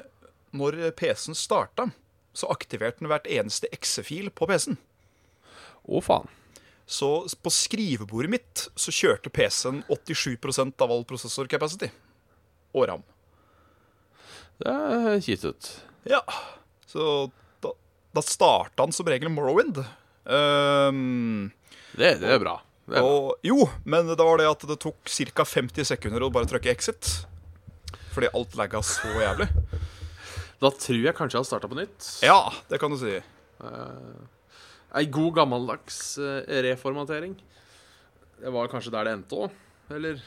[0.54, 1.88] når PC-en starta,
[2.34, 4.78] så aktiverte den hvert eneste X-fil på PC-en.
[5.84, 6.30] Å, faen.
[6.86, 7.08] Så
[7.40, 10.36] på skrivebordet mitt så kjørte PC-en 87
[10.82, 11.94] av all prosessorkapasitet.
[12.74, 13.04] Og RAM.
[14.62, 15.70] Det er kjipt ut.
[16.08, 16.20] Ja.
[16.86, 17.30] Så
[17.64, 17.72] da,
[18.14, 19.80] da starta han som regel Morrowind.
[20.24, 21.50] Um,
[21.96, 22.58] Det, det er bra.
[22.86, 23.10] Det er bra.
[23.10, 25.46] og, jo, men det var det at det tok ca.
[25.48, 27.10] 50 sekunder å bare trykke exit.
[28.14, 29.48] Fordi alt lagga så jævlig.
[30.62, 32.06] Da tror jeg kanskje jeg har starta på nytt.
[32.24, 32.38] Ja,
[32.70, 33.16] det kan du si.
[34.94, 37.34] Ei god gammeldags eh, reformatering.
[38.38, 39.54] Det var kanskje der det endte òg,
[39.96, 40.20] eller?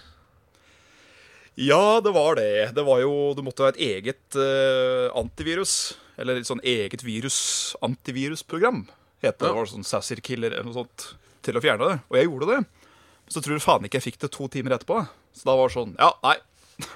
[1.58, 2.76] Ja, det var det.
[2.78, 5.96] Det var jo, Du måtte ha et eget uh, antivirus.
[6.18, 8.84] Eller et sånn eget virus-antivirusprogram.
[9.22, 9.48] Heter det.
[9.48, 9.50] Ja.
[9.50, 11.08] det var sånn Sassir Killer eller noe sånt.
[11.46, 11.98] Til å fjerne det.
[12.10, 12.60] Og jeg gjorde det.
[12.62, 15.02] Men så tror du faen ikke jeg fikk det to timer etterpå.
[15.38, 16.38] Så da var det sånn Ja, nei.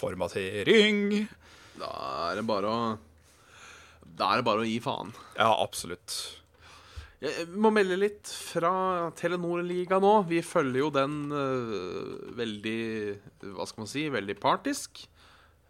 [0.00, 1.28] Formatering.
[1.78, 1.92] Da
[2.30, 2.80] er det bare å
[4.18, 5.12] Da er det bare å gi faen.
[5.36, 6.16] Ja, absolutt.
[7.18, 8.70] Jeg må melde litt fra
[9.18, 10.12] Telenor-liga nå.
[10.28, 12.82] Vi følger jo den uh, veldig
[13.56, 14.04] Hva skal man si?
[14.14, 15.02] Veldig partisk.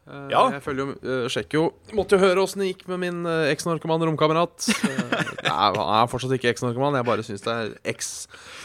[0.04, 0.42] Uh, Ja.
[0.52, 3.48] Jeg følger jo, uh, sjekker jo Måtte jo høre åssen det gikk med min uh,
[3.52, 4.68] eks-narkoman romkamerat.
[5.48, 7.00] Han er fortsatt ikke eks-narkoman.
[7.00, 8.12] Jeg bare syns det er eks.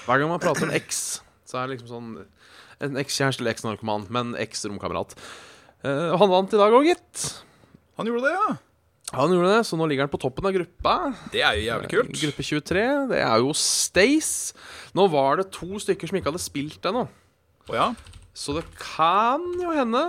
[0.03, 1.01] Hver gang man prater om eks,
[1.47, 2.13] så er det liksom sånn
[2.83, 5.15] En ekskjæreste eller eks-narkoman, men eks-romkamerat.
[5.87, 7.27] Han vant i dag òg, gitt.
[7.95, 8.72] Han gjorde det, ja.
[9.13, 10.93] Han gjorde det, så nå ligger han på toppen av gruppa.
[11.33, 12.13] Det er jo jævlig kult.
[12.21, 12.85] Gruppe 23.
[13.11, 14.55] Det er jo Stace.
[14.97, 17.05] Nå var det to stykker som ikke hadde spilt ennå.
[17.69, 17.91] Oh, ja.
[18.33, 20.01] Så det kan jo hende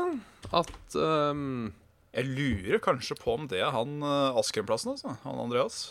[0.55, 1.73] at um,
[2.15, 5.19] Jeg lurer kanskje på om det er han uh, Askremplassen, altså.
[5.27, 5.83] Han Andreas.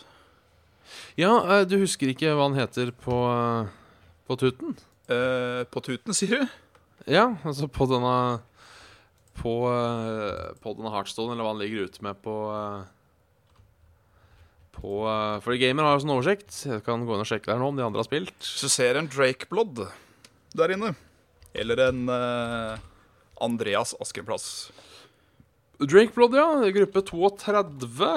[1.20, 3.70] Ja, uh, du husker ikke hva han heter på, uh,
[4.26, 4.74] på Tuten?
[5.12, 6.52] Eh, på Tuten, sier du?
[7.12, 8.40] Ja, altså på denne
[9.34, 12.84] På, eh, på denne Heartstone, eller hva han ligger ute med på eh,
[14.74, 16.56] På eh, Fordi Gamer har jo sånn oversikt.
[16.68, 18.36] Jeg kan gå inn og sjekke der nå om de andre har spilt.
[18.44, 19.86] Så ser en Drake Blood
[20.54, 20.92] der inne,
[21.58, 22.82] eller en uh,
[23.42, 24.46] Andreas Askenplass.
[25.82, 26.46] Drake Blood, ja.
[26.76, 28.10] Gruppe 32.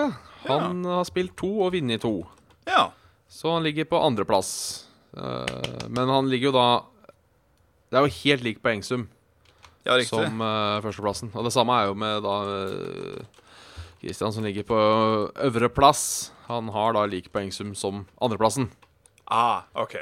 [0.47, 2.19] Han har spilt to og vunnet to.
[2.69, 2.91] Ja.
[3.33, 4.51] Så han ligger på andreplass.
[5.17, 6.67] Uh, men han ligger jo da
[7.89, 9.07] Det er jo helt lik poengsum
[9.87, 10.11] ja, riktig.
[10.11, 11.33] som uh, førsteplassen.
[11.33, 13.43] Og det samme er jo med da uh,
[14.07, 14.79] Christian som ligger på
[15.35, 16.33] øvre plass.
[16.47, 18.71] Han har da lik poengsum som andreplassen.
[19.27, 19.99] Ah, ok.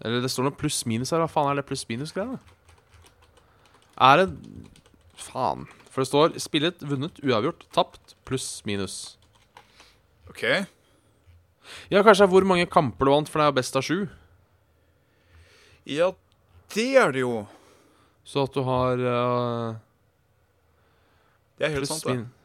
[0.00, 1.20] Eller det står noe pluss-minus her.
[1.24, 2.38] Hva faen er det pluss-minus-greia?
[4.00, 4.28] Er det
[5.20, 5.66] Faen.
[5.90, 9.18] For det står spillet, vunnet, uavgjort, tapt, pluss-minus.
[10.30, 10.44] Ok.
[11.90, 14.06] Ja, kanskje hvor mange kamper du vant, for det er best av sju.
[15.90, 16.12] Ja,
[16.74, 17.42] det er det jo.
[18.24, 19.78] Så at du har uh,
[21.58, 22.39] Det er helt sant, det.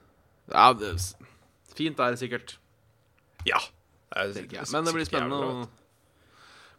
[0.51, 2.57] Ja, det, er fint er det sikkert.
[3.47, 3.59] Ja.
[4.15, 4.67] Det er.
[4.71, 5.65] Men det blir spennende, å,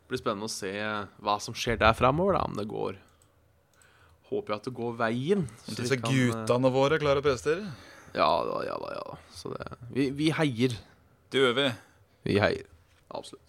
[0.09, 0.71] blir spennende å se
[1.21, 2.47] hva som skjer der framover, da.
[2.49, 3.03] Om det går
[4.27, 5.43] Håper jeg at det går veien.
[5.63, 7.69] så disse kan, eh, guttene våre klarer å prestere.
[8.17, 8.89] Ja da, ja da.
[8.97, 10.75] ja da Så det Vi, vi heier.
[11.31, 11.67] Det gjør vi.
[12.27, 12.67] Vi heier.
[13.15, 13.43] Absolutt.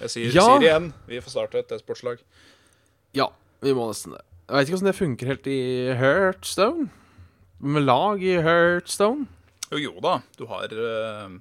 [0.00, 0.44] Jeg sier, Ja.
[0.46, 2.22] sier igjen, vi får starte et e-sportslag.
[3.12, 3.26] Ja,
[3.60, 4.22] vi må nesten det.
[4.46, 5.58] Jeg vet ikke hvordan det funker helt i
[5.98, 6.90] Heartstone.
[7.60, 9.26] Med lag i Heartstone.
[9.70, 11.34] Jo, jo da, du har uh,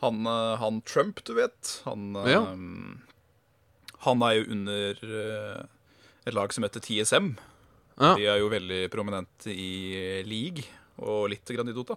[0.00, 1.82] han, eh, han Trump, du vet.
[1.84, 2.40] Han, eh, Ja.
[4.06, 5.64] han er jo under uh,
[6.26, 7.36] et lag som heter TSM.
[7.96, 8.14] Ja.
[8.14, 10.64] De er jo veldig prominente i league
[10.98, 11.96] og litt grann i Dota.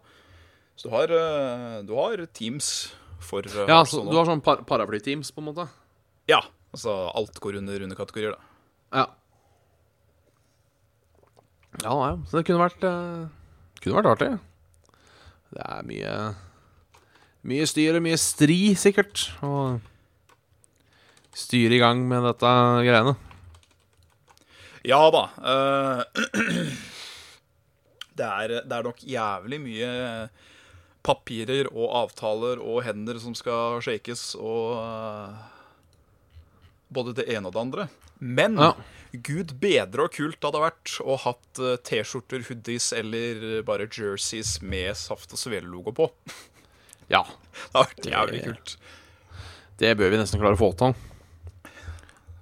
[0.75, 4.63] Så du har, uh, du har teams for Ja, så Hearthstone du har sånn par
[4.63, 5.67] paraplyteams, på en måte?
[6.27, 6.39] Ja,
[6.71, 8.41] altså alt går under underkategorier, da.
[8.95, 9.07] Ja.
[11.83, 12.13] Ja, ja.
[12.27, 13.29] Så det kunne vært uh,
[13.79, 14.31] Kunne vært artig.
[15.53, 16.13] Det er mye
[17.49, 19.29] Mye styr og mye stri, sikkert.
[19.45, 19.79] Og
[21.39, 22.51] styre i gang med dette
[22.83, 23.15] greiene.
[24.87, 25.23] Ja da.
[25.39, 26.03] Uh,
[28.19, 29.89] det, er, det er nok jævlig mye
[31.05, 35.37] papirer og avtaler og hender som skal shakes og eh,
[36.89, 37.87] Både det ene og det andre.
[38.19, 38.73] Men Ja.
[39.13, 44.97] gud bedre og kult hadde vært å hatt eh, T-skjorter, hoodies eller bare jerseys med
[44.97, 46.09] Saft og Svele-logo på.
[47.09, 47.25] Ja.
[47.71, 48.75] Det hadde vært jævlig kult.
[49.79, 50.97] Det bør vi nesten klare å få til.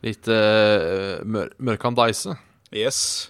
[0.05, 1.51] Litt uh, mør.
[2.73, 3.29] Yes.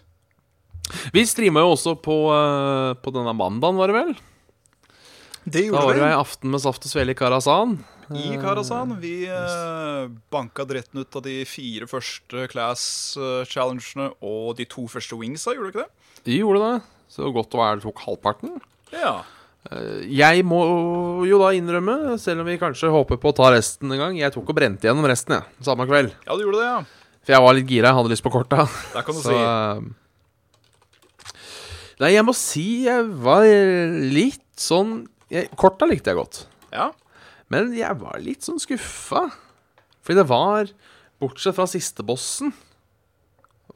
[1.15, 4.15] Vi streama jo også på, uh, på denne mandagen, var det vel?
[5.47, 7.77] Det Da var det jo ei aften med saft og svele i Karasan.
[8.15, 8.93] I Karasan.
[9.01, 15.51] Vi eh, banka dritten ut av de fire første class-challengene og de to første wingsa,
[15.55, 15.91] gjorde du ikke det?
[16.27, 16.77] De gjorde det.
[17.11, 18.57] Så godt være det tok halvparten.
[18.95, 19.13] Ja.
[19.71, 20.61] Eh, Jeg må
[21.27, 24.31] jo da innrømme, selv om vi kanskje håper på å ta resten en gang Jeg
[24.35, 26.13] tok og brente gjennom resten, jeg, samme kveld.
[26.27, 26.79] Ja, du gjorde det, ja.
[27.27, 28.63] For jeg var litt gira, jeg hadde lyst på korta.
[28.93, 29.39] Der kan du Så si.
[29.43, 29.79] eh,
[31.99, 33.41] Nei, jeg må si jeg var
[34.13, 34.99] litt sånn
[35.33, 36.43] jeg, Korta likte jeg godt.
[36.71, 36.91] Ja.
[37.53, 39.27] Men jeg var litt sånn skuffa.
[40.03, 40.71] Fordi det var,
[41.21, 42.53] bortsett fra siste bossen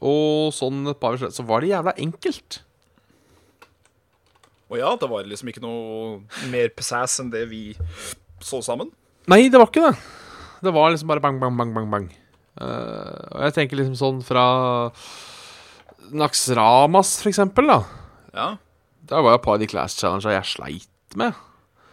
[0.02, 2.58] og sånn et par så var det jævla enkelt.
[4.72, 7.62] Og ja, det var liksom ikke noe mer pizzazz enn det vi
[8.42, 8.90] så sammen.
[9.30, 9.94] Nei, det var ikke det.
[10.64, 12.08] Det var liksom bare bang, bang, bang, bang, bang.
[12.58, 14.46] Uh, og jeg tenker liksom sånn fra
[16.12, 17.78] Naxramas, for eksempel, da.
[18.32, 18.48] Ja.
[19.12, 21.36] Der var jo et par av de Class Challengene jeg sleit med.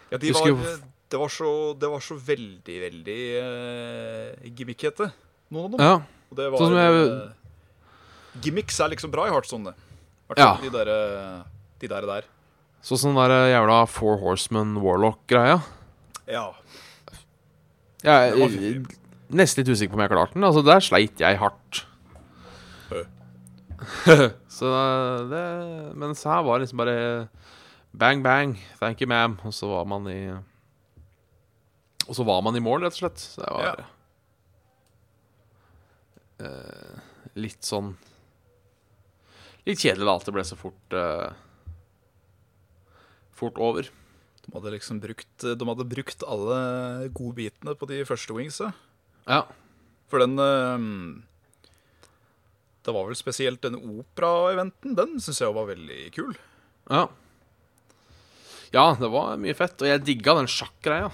[0.10, 5.10] ja de Husker var, det, var så, det var så veldig, veldig uh, gimmickete,
[5.50, 5.86] noen av dem.
[5.86, 5.96] Ja.
[6.30, 9.88] Og det var Sånn som jeg- uh, Gimmicks er liksom bra i Heartstone, det.
[10.38, 10.52] Ja.
[10.62, 11.40] De der, eh,
[11.82, 12.28] de der, der.
[12.86, 15.58] Sånn som den der jævla Four Horsemen Warlock-greia.
[16.30, 16.54] Ja.
[18.06, 18.86] Jeg er
[19.34, 20.46] nesten litt usikker på om jeg klarte den.
[20.48, 21.82] Altså, der sleit jeg hardt.
[24.60, 24.70] Så
[25.32, 25.44] det
[26.00, 27.28] Mens her var det liksom bare
[27.96, 29.38] bang, bang, thank you, ma'am.
[29.44, 30.20] Og så var man i
[32.10, 33.22] Og så var man i mål, rett og slett.
[33.22, 33.88] Så det var Ja.
[36.40, 37.00] eh,
[37.40, 37.96] litt sånn
[39.68, 41.30] Litt kjedelig da at det ble så fort uh,
[43.38, 43.86] Fort over.
[44.46, 48.72] De hadde liksom brukt, de hadde brukt alle gode bitene på de første wingsa.
[49.30, 49.44] Ja.
[50.10, 51.22] For den uh,
[52.84, 54.96] Det var vel spesielt den opera-eventen.
[54.98, 56.34] Den syns jeg var veldig kul.
[56.90, 57.06] Ja.
[58.74, 59.78] Ja, det var mye fett.
[59.84, 61.12] Og jeg digga den sjakkgreia.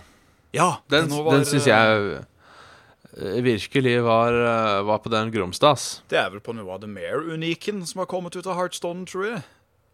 [0.55, 6.01] Ja, Den, var, den syns jeg eh, virkelig var, eh, var på den grumstas.
[6.11, 9.03] Det er vel på noe av det mer uniken som har kommet ut av Heartstone,
[9.09, 9.43] tror jeg.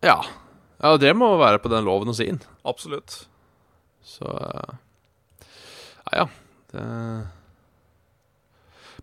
[0.05, 0.19] Ja.
[0.81, 2.39] ja, det må være på den loven si den.
[2.65, 3.23] Absolutt.
[4.05, 4.77] Så eh,
[6.11, 6.27] Ja, ja.
[6.71, 6.83] Det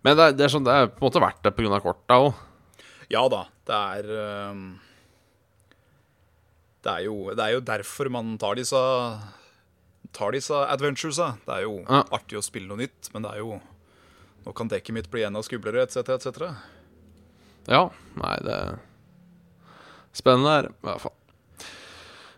[0.03, 1.81] Men det, er- det er sånn, det er på en måte verdt det pga.
[1.83, 2.45] korta òg.
[3.11, 4.11] Ja da, det er
[4.53, 4.63] um...
[6.85, 8.79] det er, jo, det er jo derfor man tar disse
[10.13, 11.37] Tar disse adventuresa.
[11.47, 12.03] Det er jo Ja.
[12.13, 13.61] artig å spille noe nytt, men det er jo
[14.47, 16.55] Nå kan dekket mitt bli enda skublere, etc., etc.
[17.69, 17.91] Ja.
[18.17, 18.79] Nei, det er
[20.15, 21.13] Spennende er det, i hvert fall.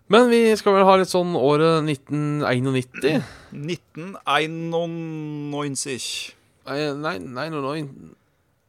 [0.08, 3.22] Men vi skal vel ha litt sånn året 1991?
[3.52, 6.34] 1991.
[6.66, 7.48] Nei, nei, nei,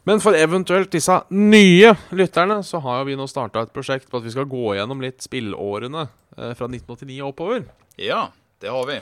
[0.08, 4.28] Men for eventuelt disse nye lytterne, så har vi nå starta et prosjekt på at
[4.28, 7.64] vi skal gå gjennom litt spillårene fra 1989 og oppover.
[8.00, 8.26] Ja,
[8.64, 9.00] det har vi.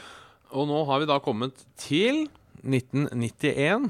[0.58, 2.28] Og nå har vi da kommet til
[2.62, 3.90] 1991.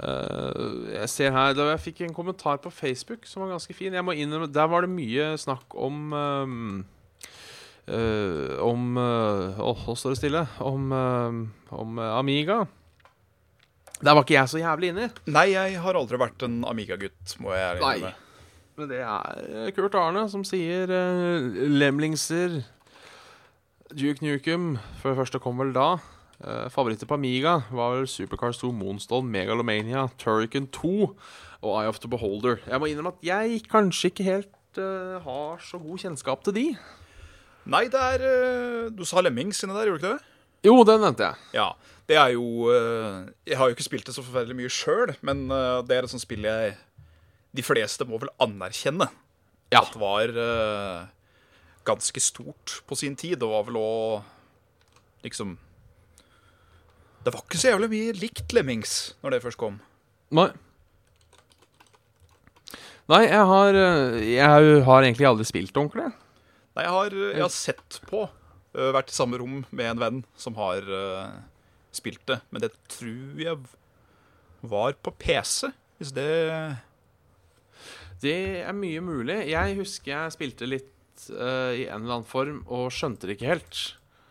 [0.00, 3.92] Eh, jeg ser her Jeg fikk en kommentar på Facebook som var ganske fin.
[3.92, 6.14] Jeg må innrømme, Der var det mye snakk om
[7.90, 10.46] eh, Om Åh, nå står det stille.
[10.60, 10.92] Om,
[11.70, 12.64] om Amiga.
[14.00, 15.06] Der var ikke jeg så jævlig inni.
[15.28, 18.14] Nei, jeg har aldri vært en Amiga-gutt, må jeg innrømme.
[18.78, 22.62] Men det er Kurt Arne som sier uh, Lemlingser
[23.92, 25.98] Duke Nukem før første kom vel da
[26.72, 30.92] Favoritter på Amiga var vel Supercars 2, Moonstone, Megalomania, Turrican 2
[31.60, 32.62] og Eye of the Beholder.
[32.64, 36.64] Jeg må innrømme at jeg kanskje ikke helt uh, har så god kjennskap til de.
[37.68, 40.26] Nei, det er uh, Du sa Lemmings inne der, gjorde du ikke det?
[40.64, 41.36] Jo, den nevnte jeg.
[41.60, 41.68] Ja.
[42.10, 45.44] Det er jo eh, Jeg har jo ikke spilt det så forferdelig mye sjøl, men
[45.54, 46.72] eh, det er et sånt spill jeg
[47.54, 49.06] De fleste må vel anerkjenne
[49.70, 49.84] Ja.
[49.84, 51.04] at var eh,
[51.86, 53.36] ganske stort på sin tid.
[53.38, 54.26] Det var vel òg
[55.22, 55.54] liksom
[57.20, 59.78] Det var ikke så jævlig mye likt Lemmings når det først kom.
[60.32, 60.48] Nei.
[63.10, 66.12] Nei, jeg har eh, Jeg har egentlig aldri spilt ordentlig.
[66.78, 68.22] Nei, jeg har, jeg har sett på,
[68.76, 71.32] øh, vært i samme rom med en venn som har uh,
[71.92, 72.38] spilt det.
[72.54, 73.58] Men det tror jeg
[74.70, 76.30] var på PC, hvis det
[78.22, 79.42] Det er mye mulig.
[79.50, 83.50] Jeg husker jeg spilte litt uh, i en eller annen form og skjønte det ikke
[83.50, 83.82] helt.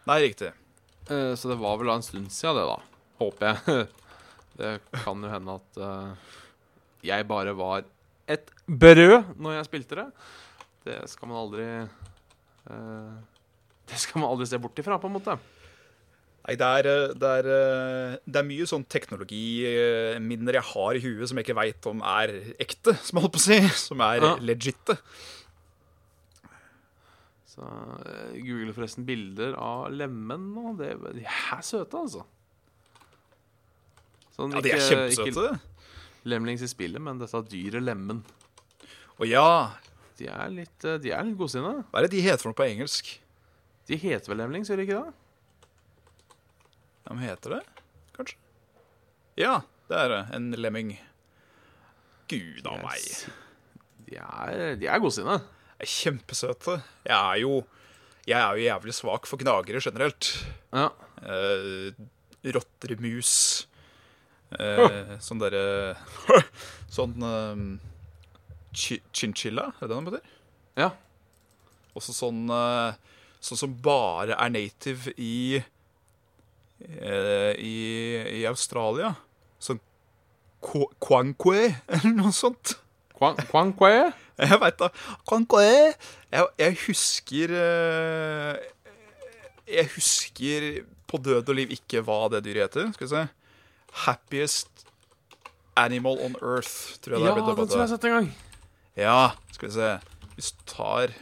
[0.09, 0.53] Nei, riktig.
[1.09, 2.79] Eh, så det var vel da en stund siden, det, da.
[3.19, 3.87] Håper jeg.
[4.59, 6.33] det kan jo hende at eh,
[7.09, 7.85] jeg bare var
[8.29, 10.07] et brød når jeg spilte det.
[10.85, 11.65] Det skal man aldri
[12.69, 13.15] eh,
[13.89, 15.37] Det skal man aldri se bort ifra, på en måte.
[16.47, 16.87] Nei, det er,
[17.19, 17.47] det er,
[18.25, 22.31] det er mye sånn teknologiminner jeg har i huet som jeg ikke veit om er
[22.63, 23.57] ekte, som jeg holdt på å si.
[23.89, 24.31] Som er Ja.
[24.41, 24.95] legitte.
[27.59, 27.67] Så
[28.07, 30.71] eh, Google forresten bilder av lemen nå.
[30.79, 32.23] Det, de er søte, altså.
[34.37, 35.59] Sånn, Ja, de er ikke- kjempesøte.
[35.59, 38.23] Ikke lemlings i spillet, men dette dyret lemen.
[39.19, 39.47] Å ja,
[40.19, 41.85] De er litt, eh, de er litt godsinna.
[41.91, 43.19] hva er det de heter for noe på engelsk?
[43.87, 45.13] De heter vel lemlings, gjør de ikke det?
[47.07, 47.61] Ja, men heter det
[48.13, 48.35] kanskje?
[49.37, 50.35] Ja, det er det.
[50.35, 50.97] En lemming.
[52.27, 52.99] Gud a meg.
[54.09, 55.39] De er, de er godsinne.
[55.79, 56.79] Er kjempesøte.
[57.07, 57.63] Jeg er jo
[58.27, 60.31] Jeg er jo jævlig svak for gnagere generelt.
[60.73, 60.89] Ja.
[61.23, 61.91] Eh,
[62.55, 63.67] rotter, mus
[64.59, 65.95] eh, Sånn derre
[66.89, 67.15] Sånn
[68.71, 70.35] chi chinchilla, er det den betyr?
[70.79, 70.91] ja.
[71.97, 72.93] Også sånn eh,
[73.41, 75.57] Sånn som bare er native i
[76.83, 77.75] eh, i,
[78.41, 79.13] i Australia.
[79.59, 79.79] Sånn
[80.63, 82.75] Kwa- Kwankwe, eller noe sånt.
[83.15, 83.93] Kwankwe?
[84.49, 84.87] Jeg veit da.
[86.31, 88.59] Jeg, jeg husker eh,
[89.69, 90.67] jeg husker
[91.09, 92.91] på død og liv ikke hva det dyret heter.
[92.95, 93.23] Skal vi se.
[94.05, 94.85] Happiest
[95.79, 98.29] animal on earth, tror jeg det er blitt den tror jeg har sett en gang.
[98.99, 99.19] Ja,
[99.55, 99.89] skal vi se.
[100.35, 101.13] Hvis du tar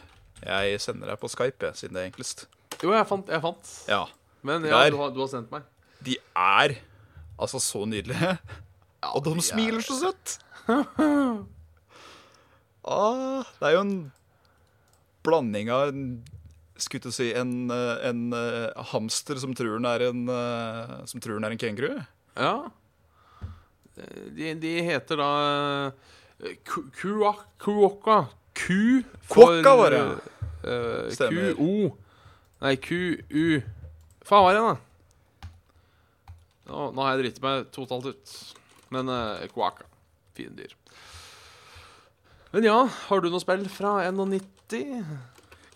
[0.44, 2.46] Jeg sender deg på Skype, siden det er enklest.
[2.82, 3.26] Jo, jeg fant.
[3.32, 3.72] Jeg fant.
[3.90, 4.04] Ja.
[4.46, 4.90] Men ja, Der.
[4.94, 5.64] du har, du har sendt meg.
[6.06, 6.76] De er
[7.38, 8.36] altså så nydelige.
[9.14, 10.38] Og de de er- smiler så søtt.
[12.84, 13.96] ah, det er jo en
[15.26, 16.04] blanding av en
[16.78, 20.92] skulle til å si en, eh, en eh, hamster som tror den er en eh,
[21.10, 21.96] Som tror den er en kenguru.
[22.38, 22.70] Ja.
[23.96, 25.30] De, de heter da
[26.94, 27.34] Kuoka.
[27.58, 28.18] Kuoka.
[28.54, 30.02] Ku for Kuokka var det,
[30.58, 31.06] Uh.
[31.14, 31.96] QO.
[32.60, 33.62] Nei, QU.
[34.26, 35.52] Faen var det, da?
[36.66, 38.32] Nå, nå har jeg driti meg totalt ut.
[38.90, 39.86] Men uh, Kuaka.
[40.34, 40.74] Fine dyr.
[42.52, 45.02] Men ja, har du noe spill fra 91?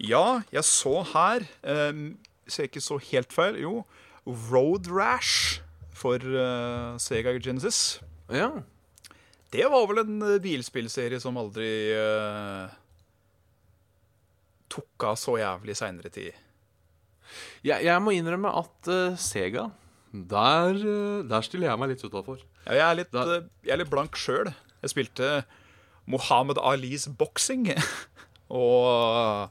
[0.02, 2.04] Ja, jeg så her um,
[2.48, 3.58] Ser ikke så helt feil.
[3.62, 3.82] Jo,
[4.26, 5.60] Road Rash
[5.94, 8.00] for uh, Sega Genesis.
[8.32, 8.50] Ja.
[9.52, 12.72] Det var vel en eh, bilspillserie som aldri uh,
[14.72, 16.32] tok av så jævlig seinere tid.
[17.62, 19.68] Jeg, jeg må innrømme at uh, Sega
[20.12, 20.76] der,
[21.28, 22.42] der stiller jeg meg litt utafor.
[22.66, 24.50] Ja, jeg, jeg er litt blank sjøl.
[24.82, 25.30] Jeg spilte
[26.10, 27.70] Mohammed Alis boksing.
[28.62, 29.50] og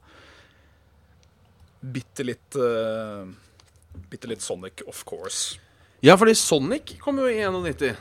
[1.81, 3.25] bitte litt uh,
[4.11, 5.57] Bitte litt Sonic, of course.
[6.01, 7.97] Ja, fordi Sonic kom jo i 91.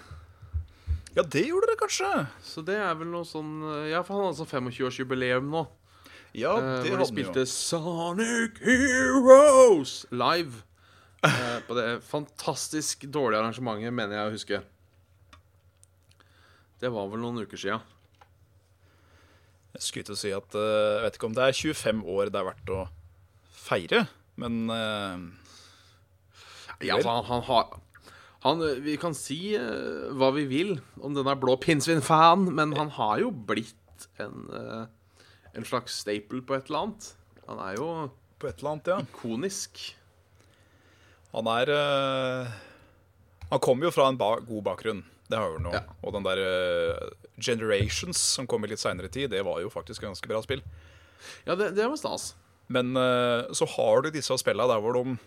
[1.16, 2.08] Ja, det gjorde det kanskje.
[2.46, 5.64] Så det er vel noe sånn eh, Ja, for han hadde sånn 25-årsjubileum nå.
[6.38, 10.62] Ja, det eh, hvor de spilte Sonic Heroes live.
[11.26, 14.62] eh, på det fantastisk dårlige arrangementet, mener jeg å huske.
[16.80, 17.80] Det var vel noen uker sia.
[19.76, 22.32] Jeg skulle til å si at eh, Jeg vet ikke om det er 25 år
[22.32, 22.80] det er verdt å
[23.60, 24.06] feire,
[24.40, 25.20] men uh,
[26.80, 27.76] Ja, altså, han, han har
[28.46, 33.20] han, Vi kan si uh, hva vi vil om denne blå pinnsvin-fan, men han har
[33.22, 37.10] jo blitt en, uh, en slags staple på et eller annet.
[37.50, 37.88] Han er jo
[38.40, 38.98] på et eller annet, ja.
[39.04, 39.82] ikonisk.
[41.34, 41.70] Han er
[43.52, 45.04] Han kommer jo fra en ba god bakgrunn.
[45.30, 45.74] Det har vi nå.
[45.76, 45.84] Ja.
[46.00, 46.40] Og den der
[47.40, 50.62] Generations som kom i litt seinere tid, det var jo faktisk ganske bra spill.
[51.48, 52.34] Ja, det, det var stas.
[52.70, 55.18] Men eh, så har du disse spillene der hvor de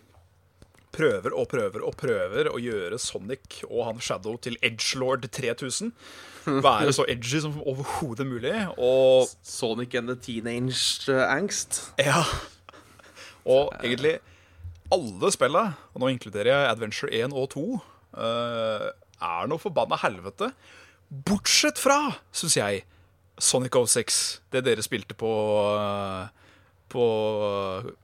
[0.94, 5.92] prøver og prøver og prøver å gjøre Sonic og han Shadow til Edgelord 3000.
[6.46, 8.54] Være så edgy som overhodet mulig.
[8.78, 11.82] Og Sonic and the Teenage eh, Angst.
[12.00, 12.22] Ja.
[13.44, 14.20] Og egentlig
[14.94, 17.66] alle spillene, og nå inkluderer jeg Adventure 1 og 2,
[18.24, 18.88] eh,
[19.24, 20.52] er noe forbanna helvete.
[21.14, 22.82] Bortsett fra, syns jeg,
[23.38, 24.22] Sonic 06.
[24.54, 25.30] Det dere spilte på
[25.78, 26.26] uh,
[26.90, 27.06] På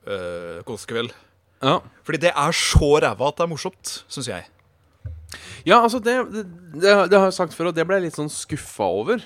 [0.05, 1.13] uh, Kosekveld.
[1.63, 1.79] Ja.
[2.05, 4.45] Fordi det er så ræva at det er morsomt, syns jeg.
[5.65, 8.19] ja, altså, det, det, det, det har jeg sagt før, og det ble jeg litt
[8.19, 9.25] sånn skuffa over.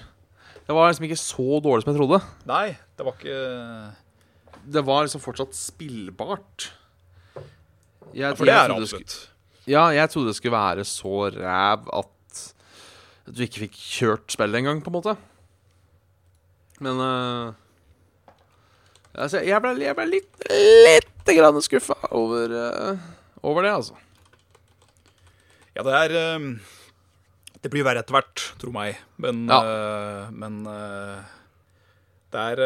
[0.63, 2.21] Det var liksom ikke så dårlig som jeg trodde.
[2.47, 2.65] Nei,
[2.95, 6.69] det var ikke Det var liksom fortsatt spillbart.
[8.13, 9.15] Jeg, For det er absolutt.
[9.67, 12.12] Ja, jeg trodde det skulle være så ræv at
[13.29, 15.13] du ikke fikk kjørt spillet engang, på en måte.
[16.83, 17.53] Men uh,
[19.15, 23.05] altså, jeg ble, jeg ble litt, litt grann skuffa over, uh,
[23.45, 23.99] over det, altså.
[25.73, 26.43] Ja, det er eh,
[27.63, 28.99] Det blir verre etter hvert, tro meg.
[29.17, 29.61] Men, Ja.
[29.63, 30.59] uh, men
[32.33, 32.59] det er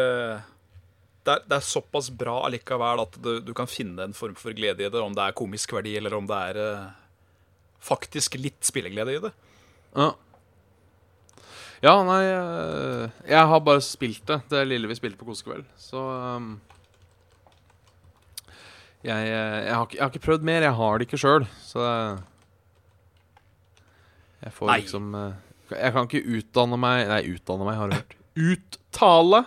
[1.28, 4.52] det er, det er såpass bra allikevel at du, du kan finne en form for
[4.56, 5.00] glede i det.
[5.00, 6.60] Om det er komisk verdi, eller om det er
[7.84, 9.32] faktisk litt spilleglede i det.
[9.96, 10.10] Ja.
[11.78, 15.66] Ja, nei øh, Jeg har bare spilt det, det lille vi spilte på Kosekveld.
[15.78, 16.56] Så um,
[19.06, 20.66] jeg, øh, jeg, har jeg har ikke prøvd mer.
[20.66, 21.84] Jeg har det ikke sjøl, så
[24.42, 24.80] Jeg får Nei.
[24.80, 25.32] liksom øh,
[25.70, 28.18] Jeg kan ikke utdanne meg Nei, utdanne meg, har du hørt.
[28.38, 29.44] Uttale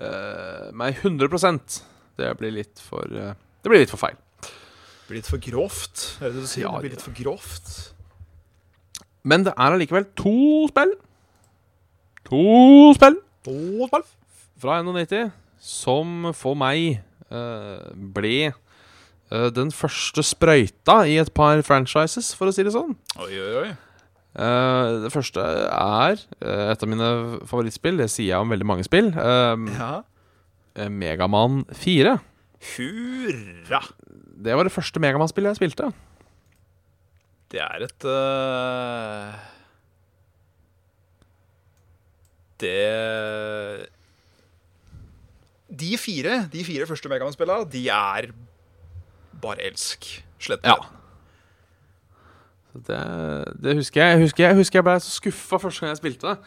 [0.00, 1.68] uh, meg 100
[2.16, 4.16] Det blir litt for uh, Det blir litt for feil.
[4.40, 6.16] Det blir litt for grovt.
[6.20, 6.64] Er det det du sier?
[6.64, 7.70] Ja, det blir litt for grovt.
[9.26, 10.96] Men det er allikevel to spill.
[12.30, 13.16] To spill
[13.46, 14.04] To spill.
[14.60, 17.00] fra 91 som for meg
[17.32, 22.94] uh, ble uh, den første sprøyta i et par franchises, for å si det sånn.
[23.20, 23.70] Oi, oi, oi.
[24.30, 27.10] Uh, det første er et av mine
[27.50, 27.98] favorittspill.
[28.00, 29.10] Det sier jeg om veldig mange spill.
[29.16, 29.92] Uh, Ja.
[30.88, 32.14] Megaman 4.
[32.76, 33.80] Hurra!
[34.40, 35.88] Det var det første Megaman-spillet jeg spilte.
[37.50, 39.40] Det er et eh,
[42.60, 43.86] Det
[45.80, 48.30] De fire de fire første Megaman-spillene, de er
[49.42, 50.24] bare elsk.
[50.38, 50.74] Slett Ja.
[52.72, 54.10] Så Det, det husker jeg.
[54.10, 56.38] Jeg husker jeg, husker jeg ble så skuffa første gang jeg spilte det.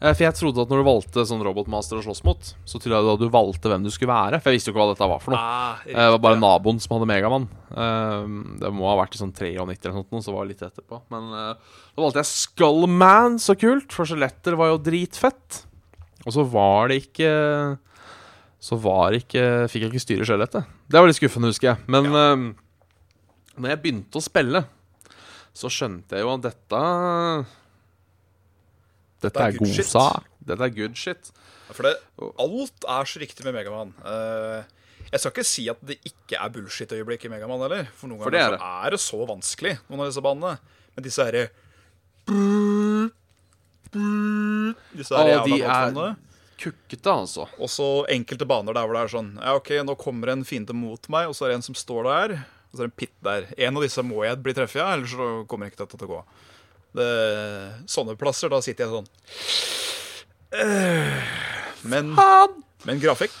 [0.00, 2.96] Eh, For jeg trodde at når du valgte sånn robotmaster å slåss mot, så trodde
[2.96, 4.38] jeg da du valgte hvem du skulle være.
[4.40, 5.40] For jeg visste jo ikke hva dette var for noe.
[5.40, 7.48] Ah, Eh, Det var bare naboen som hadde Megamann.
[7.70, 11.02] Eh, Det må ha vært i sånn 93 eller noe så var det litt etterpå.
[11.10, 15.64] Men da valgte jeg Skullman, så kult, for skjeletter var jo dritfett.
[16.26, 17.78] Og så var det ikke
[18.60, 20.66] Så var det ikke Fikk jeg ikke styre skjelettet.
[20.88, 21.78] Det var litt skuffende, husker jeg.
[21.88, 22.34] Men ja.
[23.56, 24.64] når jeg begynte å spille,
[25.52, 26.82] så skjønte jeg jo at dette
[29.20, 30.28] Dette er er god sak.
[30.50, 31.30] Dette er good shit.
[31.70, 31.94] For det,
[32.40, 33.92] alt er så riktig med Megaman.
[34.02, 34.62] Uh,
[35.10, 37.88] jeg skal ikke si at det ikke er bullshit-øyeblikk i Megaman heller.
[37.98, 40.56] For noen For det ganger er så er det så vanskelig, noen av disse banene.
[40.96, 41.44] Men disse herre
[44.94, 46.18] Disse herre jævla de er-
[46.60, 47.46] Kukkete, altså.
[47.58, 50.74] Og så enkelte baner der hvor det er sånn Ja, OK, nå kommer en fiende
[50.76, 52.34] mot meg, og så er det en som står der.
[52.70, 53.46] Og så er det en pit der.
[53.56, 56.10] En av disse må jeg bli treffet av, ellers så kommer ikke dette til å
[56.12, 56.20] gå.
[56.96, 57.08] Det,
[57.86, 59.08] sånne plasser, da sitter jeg sånn
[61.86, 62.10] Men,
[62.82, 63.36] men grafikk,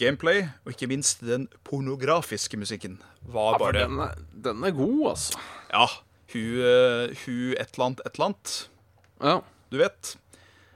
[0.00, 2.96] gameplay og ikke minst den pornografiske musikken
[3.28, 4.14] var Ja, bare den er,
[4.48, 5.42] den er god, altså.
[5.68, 5.86] Ja,
[6.32, 8.56] hun, eh, hun et eller annet, et eller annet.
[9.20, 9.36] Ja.
[9.72, 10.16] Du vet.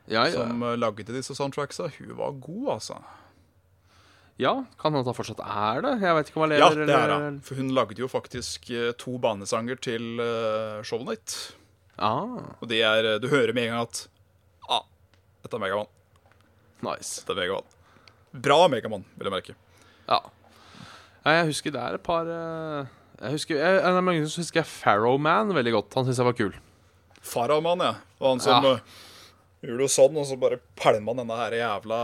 [0.09, 0.33] Ja, ja.
[0.37, 1.91] Som eh, lagde disse soundtracksa.
[1.99, 3.01] Hun var god, altså.
[4.41, 5.95] ja kan hende han fortsatt er det.
[6.03, 7.41] Jeg vet ikke om han Ja, det er eller hun.
[7.45, 10.23] For hun lagde jo faktisk eh, to banesanger til
[10.85, 11.57] Show Night.
[11.99, 14.07] Ah, Og de er eh, Du hører med en gang at
[14.71, 14.83] ah,
[15.45, 15.87] dette er Megaman.
[16.83, 17.21] nice.
[17.27, 17.69] Dette er Megamann.
[18.33, 19.55] Bra Megaman, vil jeg merke.
[20.09, 20.19] Ja.
[21.25, 22.87] Jeg husker det er et par eh,
[23.23, 25.95] Jeg husker jeg, mange som husker jeg Farrowman veldig godt.
[25.95, 26.55] Han syntes jeg var kul.
[27.23, 27.93] Farrowman, ja.
[28.21, 28.73] Og han som Ja.
[28.75, 28.81] eh,
[29.69, 32.01] gjorde jo sånn, og så bare pælma denne her jævla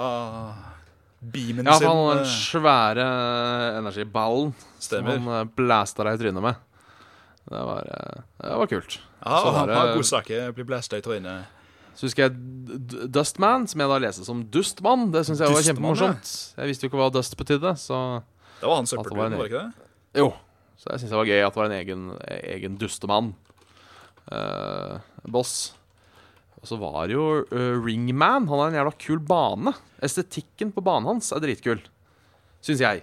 [1.19, 1.89] beamen Ja, sin.
[1.89, 3.07] Ja, han den svære
[3.81, 6.55] energiballen som han blasta deg i trynet med.
[7.49, 8.99] Det var, eh, det var kult.
[9.25, 10.53] Ja, så han har godsaker.
[10.57, 11.55] Blir blæsta i trynet.
[11.99, 15.09] Så husker jeg Dustman, som jeg da leste som Dustmann.
[15.11, 16.35] Det syns jeg var kjempemorsomt.
[16.55, 18.23] Jeg visste jo ikke hva dust betydde, så
[18.61, 19.89] Det var han At var var ikke det?
[20.21, 20.29] Jo.
[20.79, 22.05] Så jeg syns det var gøy at det var en egen,
[22.55, 23.33] egen dustemann.
[24.31, 25.75] Uh, boss.
[26.63, 28.47] Og så var det jo uh, Ringman.
[28.47, 29.75] Han har en jævla kul bane.
[30.05, 31.83] Estetikken på banen hans er dritkul.
[32.63, 33.03] Syns jeg.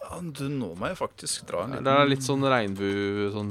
[0.00, 3.50] Ja, du, nå må jeg faktisk dra en Det er litt sånn regnbue sånn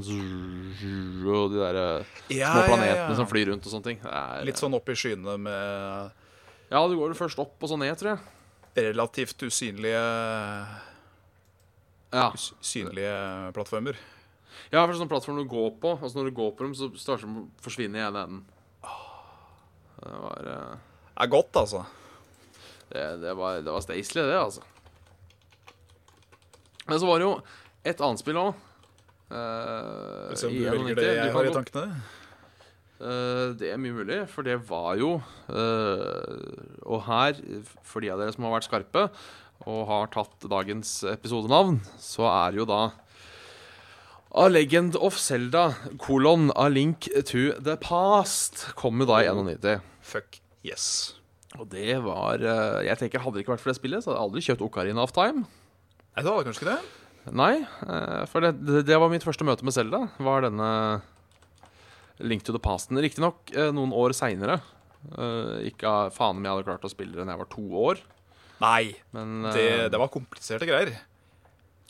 [1.29, 3.17] Og de der eh, Ja, små planetene ja.
[3.19, 3.99] som flyr rundt og sånne ting.
[4.09, 7.77] Er, Litt sånn opp i skyene med Ja, du går jo først opp og så
[7.79, 8.23] ned, tror jeg.
[8.89, 10.01] relativt usynlige
[12.13, 12.31] Ja.
[12.65, 13.13] Synlige
[13.53, 13.99] plattformer.
[14.73, 17.27] Ja, for sånn plattform du går på, Altså når du går på dem, så starter
[17.29, 18.41] de å forsvinne i ene enden.
[19.99, 20.57] Det var Det
[21.19, 21.85] Er godt, altså.
[22.89, 24.61] Det, det, var, det var staselig, det, altså.
[26.89, 27.35] Men så var det jo
[27.87, 28.65] et annet spill òg.
[29.29, 31.99] Uh, Så du velger det jeg har i tankene.
[32.99, 35.13] Uh, det er mye mulig, for det var jo
[35.47, 37.37] uh, Og her,
[37.85, 39.05] for de av dere som har vært skarpe
[39.67, 42.81] og har tatt dagens episodenavn, så er jo da
[44.39, 49.81] A Legend of Zelda, kolon A Link to the Past, kom jo da i 91.
[50.05, 50.85] Fuck yes.
[51.57, 54.19] Og det var eh, Jeg tenker Hadde det ikke vært for det spillet, så hadde
[54.19, 55.47] jeg aldri kjøpt Ocarina of Time.
[56.15, 57.31] Nei, det var kanskje ikke det?
[57.35, 60.05] Nei, eh, for det, det, var mitt første møte med Zelda.
[60.17, 60.69] Var denne
[62.19, 62.99] Link to the Pasten.
[62.99, 64.59] Riktignok uh, noen år seinere.
[65.63, 68.01] ikke faen om jeg hadde klart å spille det da jeg var to år.
[68.59, 68.95] Nei.
[69.15, 70.95] Men Det, eh, det var kompliserte greier.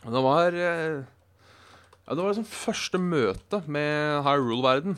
[0.03, 1.03] det var eh,
[2.05, 4.97] Ja, det var liksom første møte med Hyrule-verden.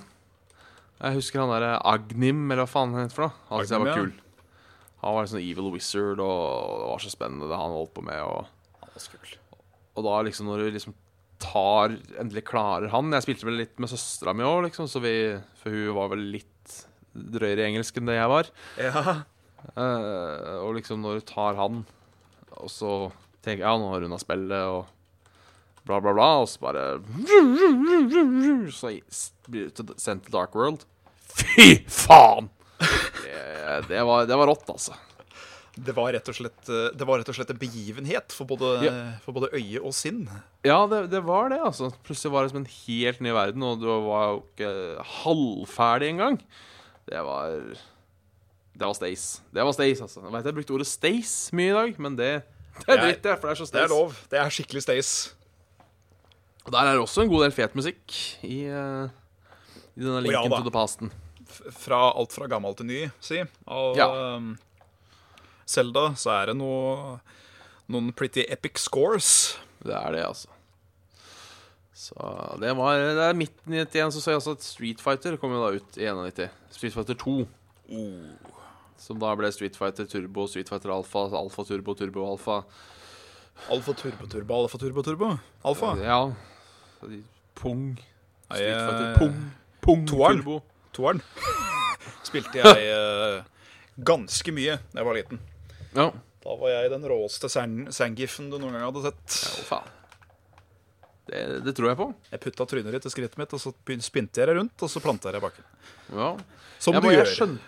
[1.01, 3.33] Jeg husker han derre Agnim, eller hva faen han het for noe.
[3.49, 4.11] Han syntes jeg var kul.
[5.01, 8.03] Han var en sånn evil wizard, og det var så spennende det han holdt på
[8.05, 8.21] med.
[8.21, 8.45] Og
[9.97, 10.97] Og da liksom når du liksom
[11.41, 15.15] tar Endelig klarer han Jeg spilte vel litt med søstera mi òg, liksom, så vi,
[15.61, 16.75] for hun var vel litt
[17.11, 18.49] drøyere i engelsk enn det jeg var.
[18.79, 19.15] Ja.
[19.75, 21.81] Uh, og liksom når du tar han,
[22.55, 22.93] og så
[23.43, 24.87] tenker jeg ja, nå har hun av spillet, og
[25.83, 26.85] bla, bla, bla, og så bare
[28.71, 28.93] Så
[29.51, 30.85] blir du sendt til Dark World.
[31.19, 32.49] Fy faen!
[32.81, 34.95] Det, det, var, det var rått, altså.
[35.81, 38.91] Det var, slett, eh, det var rett og slett en begivenhet for både, Ja.
[39.23, 40.27] for både øye og sinn.
[40.63, 41.89] Ja, det, det var det, altså.
[42.05, 44.73] Plutselig var det som en helt ny verden, og du var jo ikke
[45.23, 46.37] halvferdig engang.
[47.09, 47.55] Det var
[48.77, 49.41] Det var stace.
[49.53, 50.21] Det var stace, altså.
[50.23, 52.29] Jeg vet jeg brukte ordet stace mye i dag, men det,
[52.85, 53.39] det er- dritt, det.
[53.41, 53.81] for det er så stace.
[53.81, 54.15] Det er lov.
[54.31, 55.33] Det er skikkelig stace.
[56.65, 58.15] Og der er det også en god del fet musikk
[58.45, 59.09] i, eh,
[59.97, 61.11] i denne linken ja, to the pasten.
[61.73, 63.41] Fra alt fra gammel til ny, si.
[63.67, 64.35] Og Ja.
[64.37, 64.57] um,
[65.69, 67.19] Zelda så er det noe,
[67.91, 69.57] noen pretty epic scores.
[69.81, 70.49] Det er det, altså.
[72.01, 72.15] Så
[72.57, 75.53] det var Det er midt i 91 så så jeg også at Street Fighter kom
[75.53, 76.49] jo da ut i 91.
[76.73, 77.35] Street Fighter 2.
[79.01, 82.61] Som da ble Street Fighter Turbo, Street Fighter Alpha, Alfa Turbo, Turbo Alfa.
[83.69, 85.31] Alfa Turbo Turbo, Alfa Turbo Turbo.
[85.63, 85.93] Alfa.
[86.01, 86.21] Ja.
[87.55, 87.99] Pung.
[88.49, 89.39] Street Fighter eh, Pung.
[89.81, 90.41] Pung toeren.
[90.41, 90.61] Turbo.
[90.93, 91.21] Toeren
[92.25, 93.41] spilte jeg eh,
[94.07, 95.41] ganske mye da jeg var liten.
[95.95, 96.09] Ja.
[96.41, 99.35] Da var jeg den råeste sandgiffen du noen gang hadde sett.
[99.45, 99.89] Ja, faen.
[101.31, 102.07] Det, det tror jeg på.
[102.33, 103.71] Jeg putta trynet ditt i skrittet mitt, og så
[104.03, 105.67] spinte jeg det rundt, og så planta jeg det i bakken.
[106.17, 106.31] Ja.
[106.81, 107.33] Som jeg, du må- jeg, gjør.
[107.37, 107.61] skjønte,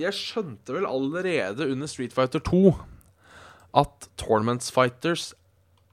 [0.00, 2.62] jeg skjønte vel allerede under Street Fighter 2
[3.82, 5.28] at Tournaments Fighters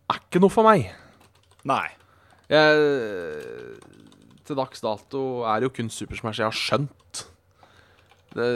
[0.09, 0.87] er ikke noe for meg.
[1.67, 1.89] Nei.
[2.51, 2.79] Jeg,
[4.47, 7.25] til dags dato er det jo kun Super Smash jeg har skjønt.
[8.33, 8.47] Det,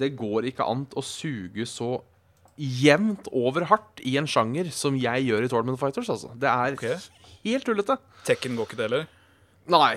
[0.00, 1.98] det går ikke an å suge så
[2.60, 6.10] jevnt over hardt i en sjanger som jeg gjør i Tournament Fighters.
[6.12, 6.32] Altså.
[6.36, 6.96] Det er okay.
[7.46, 7.96] helt tullete.
[8.28, 9.06] Tekken går ikke det heller.
[9.70, 9.94] Nei.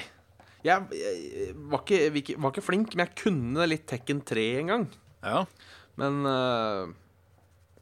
[0.64, 4.86] Jeg, jeg var, ikke, var ikke flink, men jeg kunne litt Tekken 3 en gang.
[5.24, 5.44] Ja.
[6.00, 6.94] Men uh,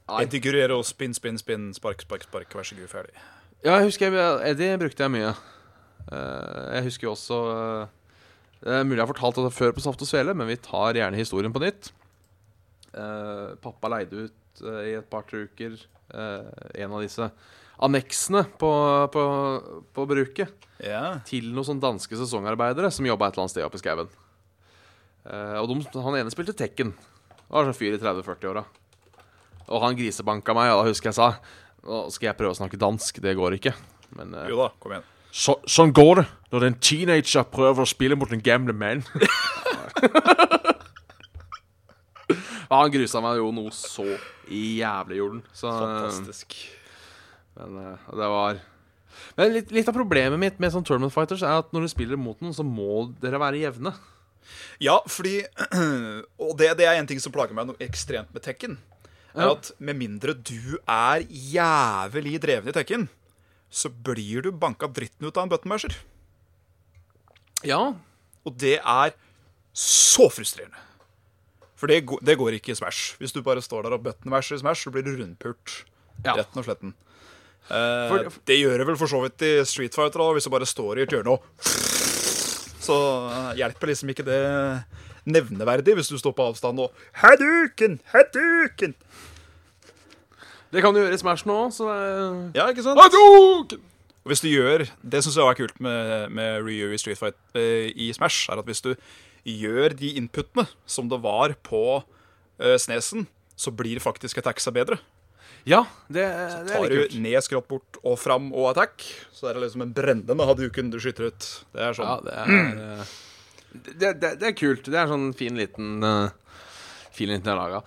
[0.10, 0.24] Nei.
[0.26, 3.14] Eddie Guerrero, spinn, spinn, spinn, spark, spark, spark, vær så god, ferdig.
[3.62, 5.36] Ja, jeg husker jeg, Eddie brukte jeg mye.
[6.10, 7.42] Uh, jeg husker jo også
[8.66, 10.94] eh, Det mulig jeg har fortalt det før på Saft og Svele, men vi tar
[10.98, 11.92] gjerne historien på nytt.
[12.92, 17.30] Eh, pappa leide ut eh, i et par-tre uker eh, en av disse
[17.82, 18.72] anneksene på,
[19.14, 19.22] på,
[19.96, 21.20] på bruket Ja.
[21.26, 24.12] til noen sånne danske sesongarbeidere som jobba et eller annet sted oppe i skauen.
[25.26, 26.92] Eh, og de, han ene spilte Tekken.
[26.94, 28.64] Det var sånn fyr i 30-40-åra.
[29.72, 31.32] Og han grisebanka meg, og da husker jeg sa
[31.82, 33.18] Nå skal jeg prøve å snakke dansk.
[33.24, 33.72] Det går ikke.
[34.20, 35.08] Men eh, Jo da, kom igjen.
[35.34, 39.04] så, sånn går det når en teenager prøver å spille mot en gamle mann.
[42.32, 44.06] ja, han grusa meg jo noe så
[44.52, 45.42] jævlig, Jorden.
[45.56, 46.56] Så, Fantastisk.
[47.60, 48.60] men eh, det var
[49.38, 52.20] Men litt, litt av problemet mitt med sånn Tournament Fighters er at når du spiller
[52.20, 53.92] mot noen, så må dere være jevne.
[54.82, 55.42] Ja, fordi
[56.48, 58.80] Og det, det er en ting som plager meg noe ekstremt med Tekken.
[59.36, 59.52] Er Ja.
[59.56, 63.06] at med mindre du er jævlig dreven i Tekken,
[63.72, 65.94] så blir du banka dritten ut av en buttonmasher.
[67.68, 67.82] Ja.
[68.46, 69.14] Og det er
[69.78, 70.78] så frustrerende.
[71.78, 73.16] For det, det går ikke i Smash.
[73.22, 75.80] Hvis du bare står der og buttonmasher i Smash, så blir du rundpult.
[76.26, 76.36] Ja.
[76.38, 76.94] Retten og sletten.
[77.72, 80.52] Eh, For- det gjør det vel for så vidt i Street Fighter, da, hvis du
[80.54, 81.46] bare står i et hjørne og
[82.82, 82.96] Så
[83.30, 84.42] eh, hjelper liksom ikke det
[85.30, 88.00] nevneverdig hvis du står på avstand og Hadouken!
[88.10, 88.96] Hadouken!
[90.74, 92.98] Det kan du gjøre i Smash nå, så det Ja, ikke sant?
[93.02, 93.84] Hadouken!
[94.22, 97.38] Og Hvis du gjør Det syns jeg var kult med, med Ryu i Street Fight
[97.58, 98.94] eh, i Smash, er at hvis du
[99.48, 102.04] gjør de inputene som det var på
[102.62, 103.26] eh, Snesen,
[103.58, 105.00] så blir faktisk attacksa bedre.
[105.66, 109.04] Ja, det, det er Tar du ned, skrått bort og fram og attack,
[109.34, 111.50] så er det liksom en brennende hadouken du skyter ut.
[111.74, 112.10] Det er sånn.
[112.10, 113.18] Ja, det er eh,
[113.72, 114.86] det, det, er kult.
[114.86, 116.34] Det er sånn fin liten uh,
[117.16, 117.82] Fin liten laga.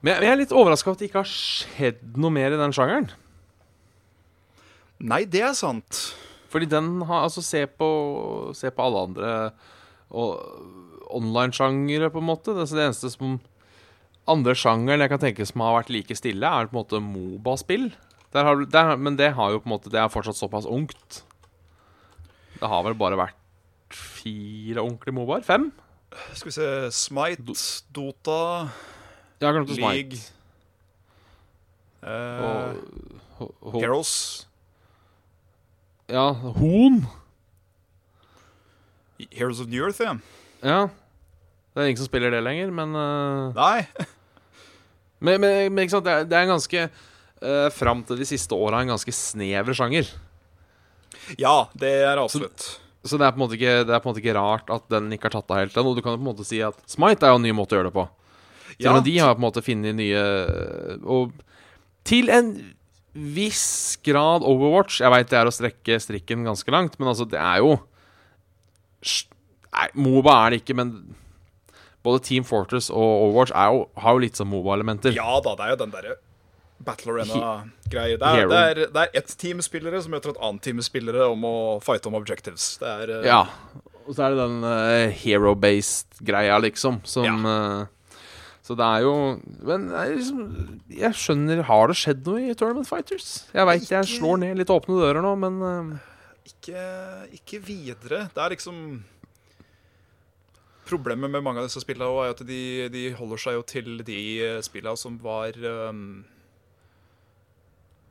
[0.00, 2.60] Men jeg, jeg er litt overraska over at det ikke har skjedd noe mer i
[2.60, 3.08] den sjangeren.
[4.98, 6.00] Nei, det er sant.
[6.48, 7.88] Fordi den har Altså, se på,
[8.56, 9.52] se på alle andre
[11.10, 12.54] online-sjangere, på en måte.
[12.56, 13.38] Det, det eneste som
[14.28, 17.86] Andre sjangeren jeg kan tenke som har vært like stille, er på en måte Moba-spill.
[18.34, 21.22] Men det har jo på en måte Det er fortsatt såpass ungt.
[22.58, 25.46] Det har vel bare vært fire ordentlige Mobaer?
[25.46, 25.70] Fem?
[26.34, 27.54] Skal vi se Smite,
[27.94, 28.68] Dota,
[29.40, 30.32] Ja, League smite.
[32.02, 32.74] Uh,
[33.72, 34.47] Heroes.
[36.08, 37.02] Ja, Hon.
[39.30, 40.14] Heroes of New Earth, ja.
[40.62, 40.88] Ja.
[41.74, 43.82] Det er ingen som spiller det lenger, men uh, Nei.
[45.18, 46.82] Men, men, men ikke sant, det er, det er en ganske
[47.42, 50.06] uh, Fram til de siste åra en ganske snever sjanger.
[51.42, 52.68] Ja, det er absolutt.
[53.02, 54.86] Så det er, på en måte ikke, det er på en måte ikke rart at
[54.94, 55.96] den ikke har tatt av helt ennå.
[55.98, 57.80] Du kan jo på en måte si at Smite er jo en ny måte å
[57.80, 58.04] gjøre det på.
[58.76, 59.02] Selv Ja.
[59.08, 60.22] de har på en måte funnet nye
[61.02, 61.34] Og
[62.06, 62.52] til en
[63.14, 67.40] viss grad Overwatch Jeg veit det er å strekke strikken ganske langt, men altså, det
[67.40, 67.78] er jo
[69.02, 70.92] Nei, Moba er det ikke, men
[72.06, 75.12] både Team Fortress og Overwatch er jo, har jo litt sånn Moba-elementer.
[75.16, 76.16] Ja da, det er jo den derre
[76.86, 78.16] Battle Arena-greie.
[78.16, 81.42] Det, det, er- det er ett team spillere som møter et annet team spillere om
[81.48, 81.54] å
[81.84, 82.76] fighte om objectives.
[82.80, 83.26] Det er uh...
[83.26, 83.40] Ja.
[84.06, 87.82] Og så er det den uh, hero-based greia, liksom, som eh,
[88.68, 89.12] Så det er jo
[89.64, 90.40] Men er liksom,
[90.92, 93.28] jeg skjønner Har det skjedd noe i Tournament Fighters?
[93.56, 95.94] Jeg veit jeg slår ned litt åpne dører nå, men uh...
[96.50, 96.82] ikke,
[97.38, 98.26] ikke videre.
[98.34, 98.82] Det er liksom
[100.88, 102.60] Problemet med mange av disse spillene er at de,
[102.92, 104.20] de holder seg jo til de
[104.64, 106.22] spillene som var um,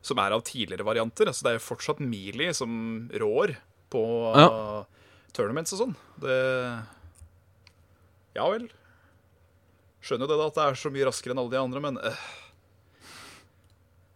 [0.06, 1.26] som er av tidligere varianter.
[1.26, 2.76] Altså, det er jo fortsatt Mealy som
[3.18, 3.56] rår
[3.94, 4.04] på
[4.38, 4.46] Ja.
[4.46, 5.96] uh, tournaments og sånn.
[6.22, 6.38] Det
[8.38, 8.70] Ja vel.
[10.08, 11.98] Skjønner jo det da, at det er så mye raskere enn alle de andre, men
[12.00, 12.20] øh.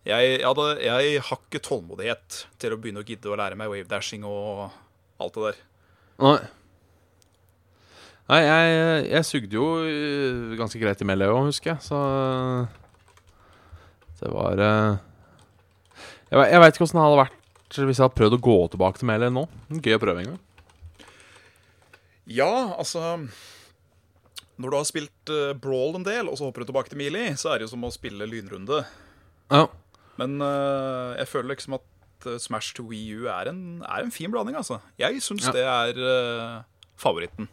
[0.07, 3.73] jeg, jeg, hadde, jeg har ikke tålmodighet til å begynne å gidde å lære meg
[3.73, 4.69] wavedashing og
[5.19, 5.59] alt det der.
[6.23, 6.37] Nei.
[8.31, 11.99] Nei, jeg, jeg sugde jo øh, ganske greit i melee òg, husker jeg, så
[14.21, 17.39] Det var Jeg, jeg veit ikke åssen det hadde vært
[17.71, 19.43] hvis jeg hadde prøvd å gå tilbake til melee nå.
[19.83, 20.39] Gøy å prøve en gang.
[22.31, 23.17] Ja, altså
[24.61, 27.35] Når du har spilt uh, Brawl en del, og så hopper du tilbake til Melee,
[27.39, 28.83] så er det jo som å spille lynrunde.
[29.51, 29.65] Ja.
[30.21, 34.13] Men uh, jeg føler liksom at øh, Smash to Wii U er en, er en
[34.13, 34.77] fin blanding, altså.
[35.01, 35.55] Jeg syns Ja.
[35.55, 36.61] det er uh,
[37.01, 37.49] favoritten.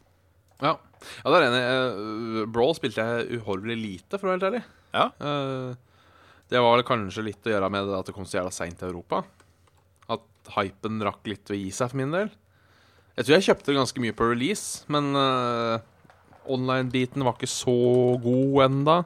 [0.63, 0.75] Ja,
[1.23, 1.61] ja det er enig.
[1.63, 4.63] Eh, Brawl spilte jeg uhorvelig lite, for å være helt ærlig.
[4.97, 5.05] Ja.
[5.23, 6.09] Eh,
[6.51, 8.79] det var vel kanskje litt å gjøre med det at det kom så jævla seint
[8.81, 9.23] til Europa.
[10.11, 10.25] At
[10.57, 12.33] hypen rakk litt å gi seg for min del.
[13.19, 15.87] Jeg tror jeg kjøpte ganske mye på release, men eh,
[16.55, 17.77] online-biten var ikke så
[18.25, 18.99] god enda.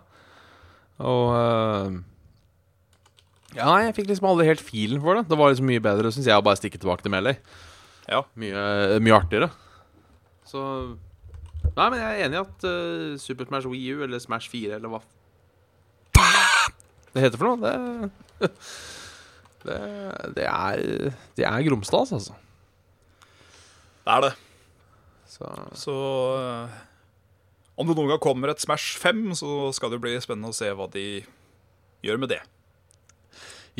[1.02, 2.00] Og uh,
[3.56, 5.26] Ja, jeg fikk liksom aldri helt filen for det.
[5.28, 7.40] Det var liksom mye bedre, syns jeg, å bare stikke tilbake til Melee.
[8.08, 8.22] Ja.
[8.38, 9.50] Mye, mye artigere.
[10.48, 10.62] Så
[11.72, 14.76] Nei, men jeg er enig i at uh, Super Smash Wii U eller Smash 4
[14.76, 15.02] eller hva
[17.12, 17.60] det heter for noe,
[18.40, 18.50] det
[19.62, 19.76] Det,
[20.34, 20.80] det er
[21.38, 22.34] Det er grumstas, altså.
[24.02, 24.32] Det er det.
[25.30, 25.94] Så Så
[26.34, 26.72] øh,
[27.76, 30.68] om det noen gang kommer et Smash 5, så skal det bli spennende å se
[30.76, 31.06] hva de
[32.04, 32.40] gjør med det.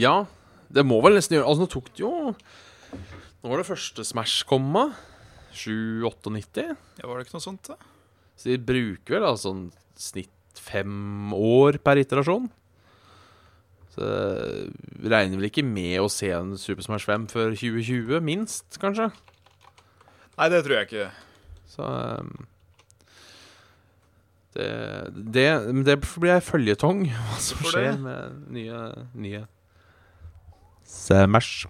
[0.01, 0.25] Ja,
[0.73, 4.47] det må vel nesten gjøre Altså, nå tok det jo Nå var det første Smash
[4.49, 4.87] komma.
[5.53, 6.63] 7-98.
[6.65, 7.69] Ja, Var det ikke noe sånt?
[7.69, 7.77] da?
[8.39, 9.67] Så de bruker vel altså sånn
[10.01, 12.47] snitt fem år per iterasjon.
[13.93, 18.79] Så jeg regner vel ikke med å se en Super Smash 5 før 2020, minst,
[18.81, 19.11] kanskje.
[20.39, 21.11] Nei, det tror jeg ikke.
[21.75, 22.33] Så um,
[24.55, 24.69] det,
[25.35, 28.01] det, men det blir føljetong, hva som Hvorfor skjer det?
[28.05, 28.81] med nye,
[29.15, 29.45] nye
[30.93, 31.67] Smash.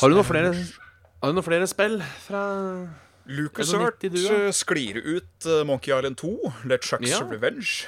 [0.00, 2.40] Har du noen flere, har du noen flere spill fra
[3.26, 4.38] Lucas Art 90 du, ja?
[4.46, 6.32] øh, sklir ut Monkey Island 2,
[6.70, 7.20] Let Shucks Ja.
[7.30, 7.86] Revenge.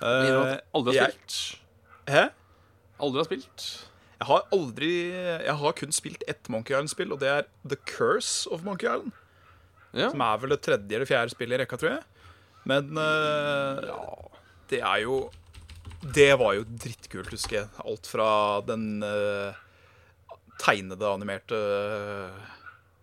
[0.00, 1.38] Aldri Eh, har spilt?
[2.08, 2.26] Hæ?
[3.00, 3.66] Aldri har spilt?
[4.20, 8.48] Jeg har aldri Jeg har kun spilt ett Monkey Island-spill, og det er The Curse
[8.52, 9.12] of Monkey Island.
[9.96, 10.10] Ja.
[10.12, 12.02] Som er vel det tredje eller fjerde spillet i rekka, tror jeg.
[12.68, 13.80] Men øh,
[14.70, 15.30] det er jo
[16.00, 17.68] Det var jo drittkult, husker jeg.
[17.84, 18.28] Alt fra
[18.64, 19.52] den uh,
[20.60, 22.38] tegnede, animerte uh,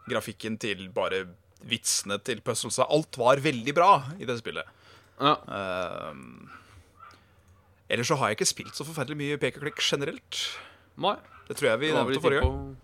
[0.10, 1.28] grafikken til bare
[1.62, 2.80] vitsene til puzzles.
[2.82, 4.66] Alt var veldig bra i det spillet.
[5.22, 5.36] ja.
[5.46, 6.50] Uh,
[7.90, 10.42] ellers så har jeg ikke spilt så forferdelig mye pek og klikk generelt.
[10.98, 11.16] Nei.
[11.48, 12.76] Det tror jeg vi nevnte forrige gang.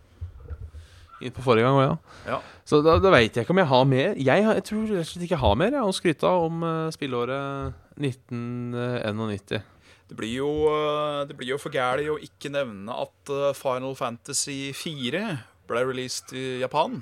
[1.31, 1.95] På forrige gang òg, ja.
[2.33, 2.39] Ja.
[2.67, 4.15] Så da, da veit jeg ikke om jeg har mer.
[4.19, 6.47] Jeg, har, jeg tror rett og slett ikke jeg har mer jeg, å skryte av
[6.47, 9.61] om uh, spilleåret 1991.
[10.09, 13.95] Det blir jo, uh, det blir jo for gærent å ikke nevne at uh, Final
[13.99, 15.23] Fantasy 4
[15.69, 17.01] ble released i Japan.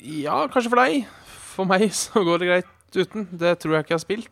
[0.00, 1.06] Ja, kanskje for deg.
[1.54, 3.28] For meg så går det greit uten.
[3.32, 4.30] Det tror jeg ikke jeg har spilt.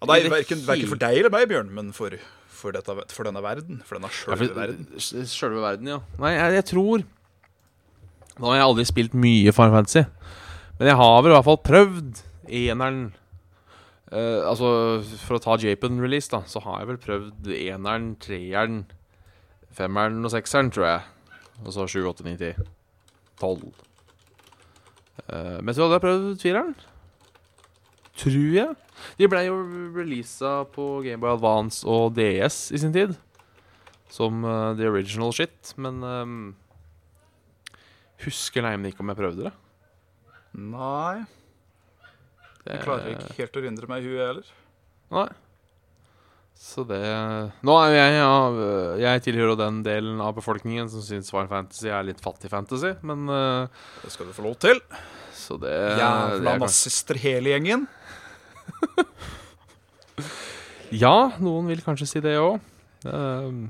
[0.00, 2.14] Ja, nei, det verken, verken for deg eller meg, Bjørn, men for,
[2.48, 3.82] for, dette, for denne verden.
[3.84, 4.86] For denne sjølve for- verden.
[5.28, 5.98] Sjølve verden, ja.
[6.22, 7.04] Nei, jeg, jeg tror
[8.40, 10.04] Nå har jeg aldri spilt mye Final Fantasy,
[10.78, 12.22] men jeg har vel i hvert fall prøvd
[12.60, 13.02] eneren.
[14.10, 14.70] Uh, altså,
[15.22, 18.80] for å ta Japan-release, da, så har jeg vel prøvd eneren, treeren,
[19.76, 21.06] femmeren og sekseren, tror jeg.
[21.60, 22.54] Og så sju, åtte, ni, ti.
[23.40, 23.68] Tolv.
[25.28, 26.72] Eh, men så hadde jeg prøvd fireren.
[28.20, 28.76] Tror jeg.
[29.20, 29.58] De ble jo
[29.96, 33.14] releasa på Gameboy Advance og DS i sin tid.
[34.10, 35.74] Som uh, the original shit.
[35.76, 36.38] Men ehm,
[38.24, 39.52] husker neimen ikke om jeg prøvde det.
[40.60, 41.22] Nei,
[42.64, 44.50] det jeg klarer ikke helt å rindre meg i huet, heller.
[45.14, 45.28] Nei.
[46.60, 46.98] Så det
[47.64, 48.32] Nå er jeg ja,
[49.00, 53.24] Jeg tilhører den delen av befolkningen som syns Final Fantasy er litt fattig fantasy, men
[53.32, 53.64] uh,
[54.02, 54.82] Det skal du få lov til.
[55.32, 57.88] Så det, Jævla er nazister hele gjengen.
[60.90, 62.56] Ja, noen vil kanskje si det òg.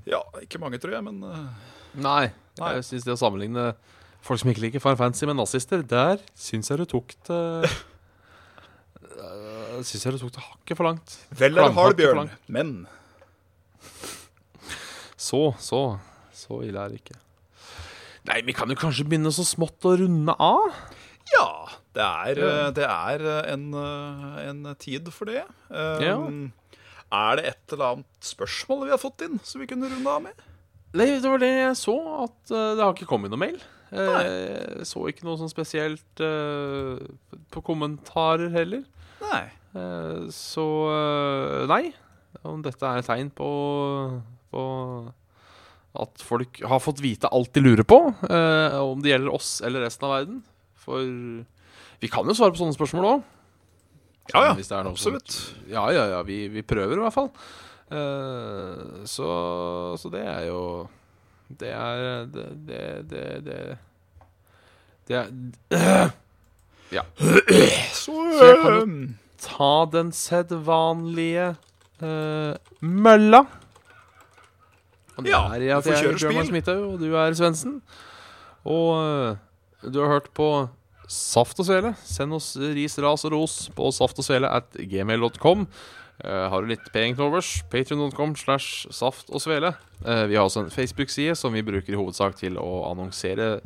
[0.08, 1.66] Ja, ikke mange, tror jeg, men uh,
[2.00, 2.30] nei.
[2.56, 2.70] Nei.
[2.78, 3.66] Jeg syns det å sammenligne
[4.26, 7.40] folk som ikke liker Final Fantasy med nazister, der syns jeg du tok det
[9.20, 11.16] uh, Syns jeg du tok det hakket for langt.
[11.38, 12.30] vel er det Hardbjørn, Bjørn.
[12.48, 12.72] Men
[15.20, 15.98] Så, så
[16.36, 17.18] Så ille er det ikke.
[18.28, 20.72] Nei, vi kan jo kanskje begynne så smått å runde av?
[21.30, 21.46] ja,
[21.94, 25.44] det er, eh, det er eh, en, eh, en tid for det.
[25.70, 26.50] Um,
[27.10, 30.22] Er det et eller annet spørsmål vi har fått inn som vi kunne runde av
[30.24, 30.42] med?
[30.94, 31.94] Nei, det var det jeg så,
[32.26, 33.60] at eh, det har ikke kommet noe mail.
[33.90, 37.00] Eh, så ikke noe sånn spesielt eh,
[37.50, 38.84] på kommentarer heller.
[39.24, 39.42] Nei.
[39.74, 40.66] Eh, så
[41.70, 41.90] nei.
[42.46, 43.48] Om dette er et tegn på,
[44.54, 44.62] på
[46.00, 47.98] at folk har fått vite alt de lurer på,
[48.30, 50.38] om det gjelder oss eller resten av verden.
[50.78, 51.02] For
[52.00, 53.26] vi kan jo svare på sånne spørsmål òg.
[54.30, 54.54] Ja, ja.
[54.62, 55.34] Som- Absolutt.
[55.68, 56.22] Ja, ja, ja.
[56.22, 57.32] Vi, vi prøver i hvert fall.
[59.10, 59.26] Så,
[59.98, 60.62] så det er jo
[61.58, 63.78] Det er Det Det Det, det,
[65.08, 65.26] det er
[67.92, 69.08] Så, Så jeg kan jo-
[69.40, 71.56] Ta den sedvanlige
[72.02, 73.40] eh, mølla.
[75.16, 76.46] Og Ja, er jeg får jeg er Bjørnar.
[76.48, 77.78] Smithaug, og du er Svendsen.
[78.64, 79.36] Og eh,
[79.92, 80.68] du har hørt på
[81.08, 81.94] Saft og Svele.
[82.04, 85.66] Send oss ris, ras og ros på saftogsvele at gmail.com.
[86.24, 87.50] Eh, har du litt penger til overs?
[87.72, 89.74] Patrion.com slash saft og svele.
[90.04, 93.60] Eh, vi har også en Facebook-side som vi bruker i hovedsak til å annonsere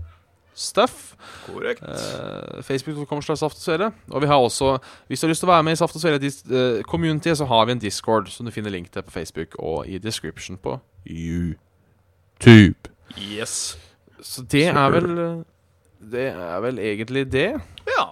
[0.54, 1.16] stuff.
[1.46, 1.82] korrekt.
[1.82, 3.92] Uh, Facebook.com slags Saft og Svele.
[4.10, 4.78] Og vi har også,
[5.08, 7.44] hvis du har lyst til å være med i Saft og Svele eh, community, så
[7.50, 10.78] har vi en Discord som du finner link til på Facebook og i description på
[11.06, 12.90] YouTube.
[13.18, 13.76] Yes.
[14.22, 15.42] Så det er vel eh,
[16.12, 18.06] Det er vel egentlig det, Ja.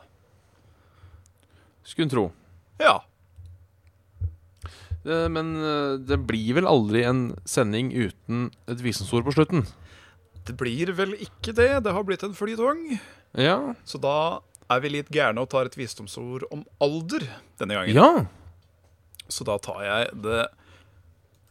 [1.84, 2.32] skulle en tro.
[2.80, 2.98] Ja.
[5.04, 9.66] Eh, men eh, det blir vel aldri en sending uten et visdomsord på slutten.
[10.46, 11.70] Det blir vel ikke det.
[11.86, 12.86] Det har blitt en flytong.
[13.38, 13.74] Ja.
[13.86, 14.42] Så da
[14.72, 17.26] er vi litt gærne og tar et visdomsord om alder
[17.60, 17.96] denne gangen.
[17.96, 19.26] Ja.
[19.30, 20.46] Så da tar jeg det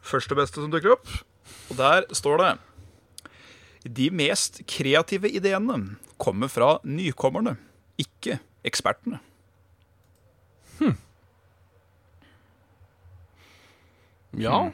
[0.06, 1.08] første beste som dukker opp.
[1.72, 2.52] Og der står det
[3.98, 7.56] De mest kreative ideene kommer fra nykommerne,
[8.00, 8.38] ikke
[8.68, 9.20] ekspertene.
[14.38, 14.72] Ja.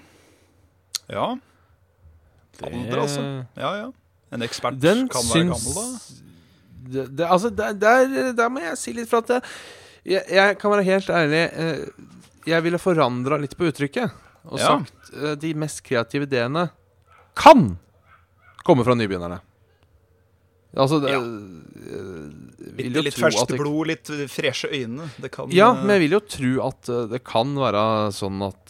[1.10, 1.36] Ja,
[2.60, 3.22] Det- alder, altså.
[3.58, 3.92] Ja, ja.
[4.32, 6.94] En ekspert Den kan være syns gammel, da.
[6.94, 9.44] det, det, altså, der, der, der må jeg si litt for at
[10.06, 11.86] jeg, jeg kan være helt ærlig eh,
[12.48, 14.12] Jeg ville forandra litt på uttrykket
[14.48, 14.68] og Ja.
[14.68, 16.70] sagt eh, de mest kreative ideene
[17.36, 17.78] kan
[18.66, 19.40] komme fra nybegynnerne.
[20.78, 21.20] Altså det, Ja.
[21.22, 22.34] eh,
[22.78, 25.10] Litt, litt ferskt det- blod, litt freshe øyne.
[25.20, 28.38] Det kan Ja, eh, men jeg vil jo tro at eh, det kan være sånn
[28.46, 28.66] at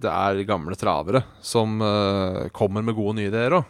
[0.00, 1.78] det er gamle travere som
[2.52, 3.64] kommer med gode nye ideer òg.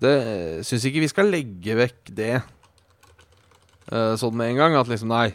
[0.00, 2.42] Det syns ikke vi skal legge vekk det
[4.18, 4.74] sånn med en gang.
[4.80, 5.34] At liksom, nei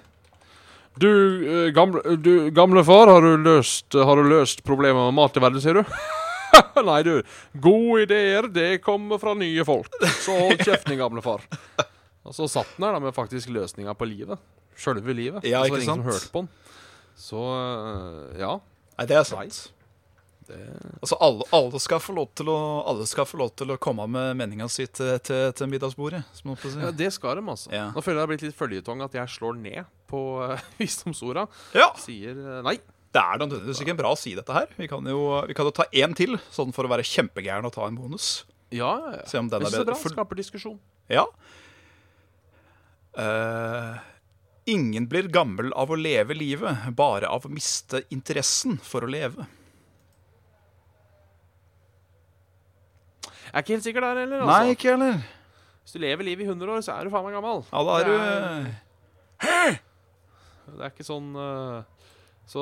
[0.98, 5.40] Du, gamle, du gamle far, har du løst, har du løst problemet med mat i
[5.44, 5.84] verden, sier du?
[6.90, 7.16] nei, du.
[7.54, 9.92] Gode ideer, det kommer fra nye folk.
[10.22, 11.46] Så hold kjeften, din gamle far.
[12.28, 14.42] Og så satt han her da med faktisk løsninga på livet.
[14.78, 15.48] Sjølve livet.
[15.48, 16.12] Ja, og så var det ingen som sant?
[16.12, 16.54] hørte på den.
[17.18, 18.54] Så øh, ja.
[18.98, 19.58] Nei, det er sant.
[20.48, 20.58] Det,
[21.02, 24.06] Altså, alle, alle, skal få lov til å, alle skal få lov til å komme
[24.12, 26.22] med meninga si til, til, til middagsbordet.
[26.38, 26.72] Som si.
[26.80, 27.72] ja, det skal de, altså.
[27.74, 27.90] Ja.
[27.96, 31.48] Nå føler jeg det har blitt litt føljetong at jeg slår ned på uh, visdomsorda.
[31.76, 32.78] Ja, Sier øh, nei.
[33.16, 34.68] Det er nødvendigvis ikke en bra å si dette her.
[34.78, 37.74] Vi kan jo, vi kan jo ta én til, sånn for å være kjempegæren og
[37.76, 38.44] ta en bonus.
[38.76, 39.24] Ja, ja.
[39.30, 39.96] Se om den er er bedre.
[40.00, 40.78] For, Skaper diskusjon.
[41.12, 41.26] ja.
[43.18, 43.98] Uh,
[44.70, 49.48] ingen blir gammel av å leve livet, bare av å miste interessen for å leve.
[53.48, 54.76] Jeg er ikke helt sikker der heller, altså.
[54.76, 55.22] ikke heller.
[55.82, 57.64] Hvis du lever livet i 100 år, så er du faen meg gammel.
[57.72, 59.78] Ja, da er Det du
[60.68, 61.78] Det er ikke sånn øh,
[62.48, 62.62] Så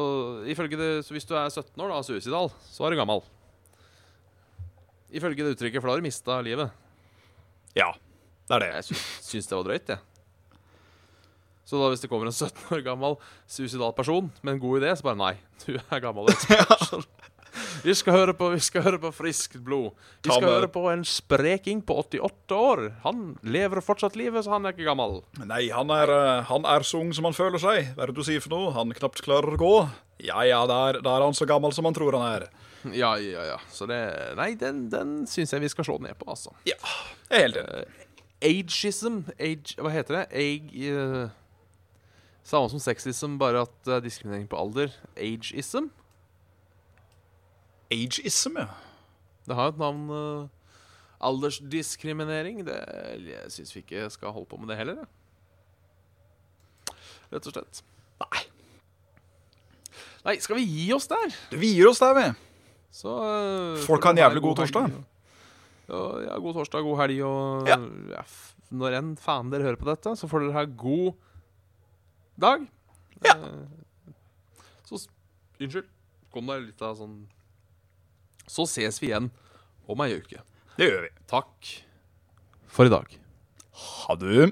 [0.50, 3.22] ifølge det Så hvis du er 17 år, da, suicidal, så er du gammel.
[5.16, 6.74] Ifølge det uttrykket, for da har du mista livet.
[7.78, 7.92] Ja,
[8.50, 8.72] det er det.
[8.80, 10.02] Jeg syns, syns det var drøyt, jeg.
[11.66, 13.16] Så da hvis det kommer en 17 år gammel
[13.50, 15.34] suicidal person med en god idé, så bare nei,
[15.66, 16.30] du er gammel.
[17.84, 19.92] Vi skal høre på, vi skal høre på friskt blod.
[20.24, 22.84] Vi skal høre på en spreking på 88 år.
[23.04, 25.20] Han lever fortsatt livet, så han er ikke gammel.
[25.42, 27.92] Nei, han er, eh, han er så ung som han føler seg.
[27.96, 28.74] Hva er det du sier for noe?
[28.78, 29.76] Han knapt klarer å gå.
[30.24, 32.48] Ja ja, da er, er han så gammel som han tror han er.
[32.94, 33.58] Ja, ja, ja.
[33.74, 33.98] Så det
[34.38, 36.54] Nei, den, den syns jeg vi skal slå ned på, altså.
[36.70, 36.78] Ja,
[37.32, 38.04] jeg er helt enig.
[38.46, 40.28] Ageism age, Hva heter det?
[40.36, 41.34] Age Uh,
[42.46, 44.92] Samme som sexism, bare at det er diskriminering på alder.
[45.18, 45.88] Ageism?
[47.94, 48.68] Ageism, ja.
[49.46, 50.48] Det har jo et navn Uh,
[51.26, 52.64] Aldersdiskriminering.
[52.68, 52.80] Det,
[53.54, 55.08] syns vi ikke skal holde på med det heller, jeg.
[57.32, 57.82] Rett og slett.
[58.22, 58.42] Nei.
[60.26, 61.34] Nei, skal vi gi oss der?
[61.54, 62.26] Vi gir oss der, vi.
[62.96, 64.92] Så uh, Folk har en jævlig god god torsdag.
[64.96, 65.12] og-
[65.88, 67.78] Ja, ja, god torsdag, god helg og Ja.
[68.16, 68.24] ja,
[68.74, 71.14] Når enn faen dere hører på dette, så får dere ha god
[72.42, 72.68] dag.
[73.24, 73.36] Ja.
[73.36, 74.12] Uh,
[74.90, 75.00] så
[75.62, 75.88] Unnskyld.
[76.34, 77.28] Kom deg litt av sånn
[78.48, 79.32] Så ses vi igjen
[79.90, 80.42] om ei uke.
[80.78, 81.12] Det gjør vi.
[81.32, 81.72] Takk
[82.76, 83.08] for i dag.
[83.86, 84.52] Ha det.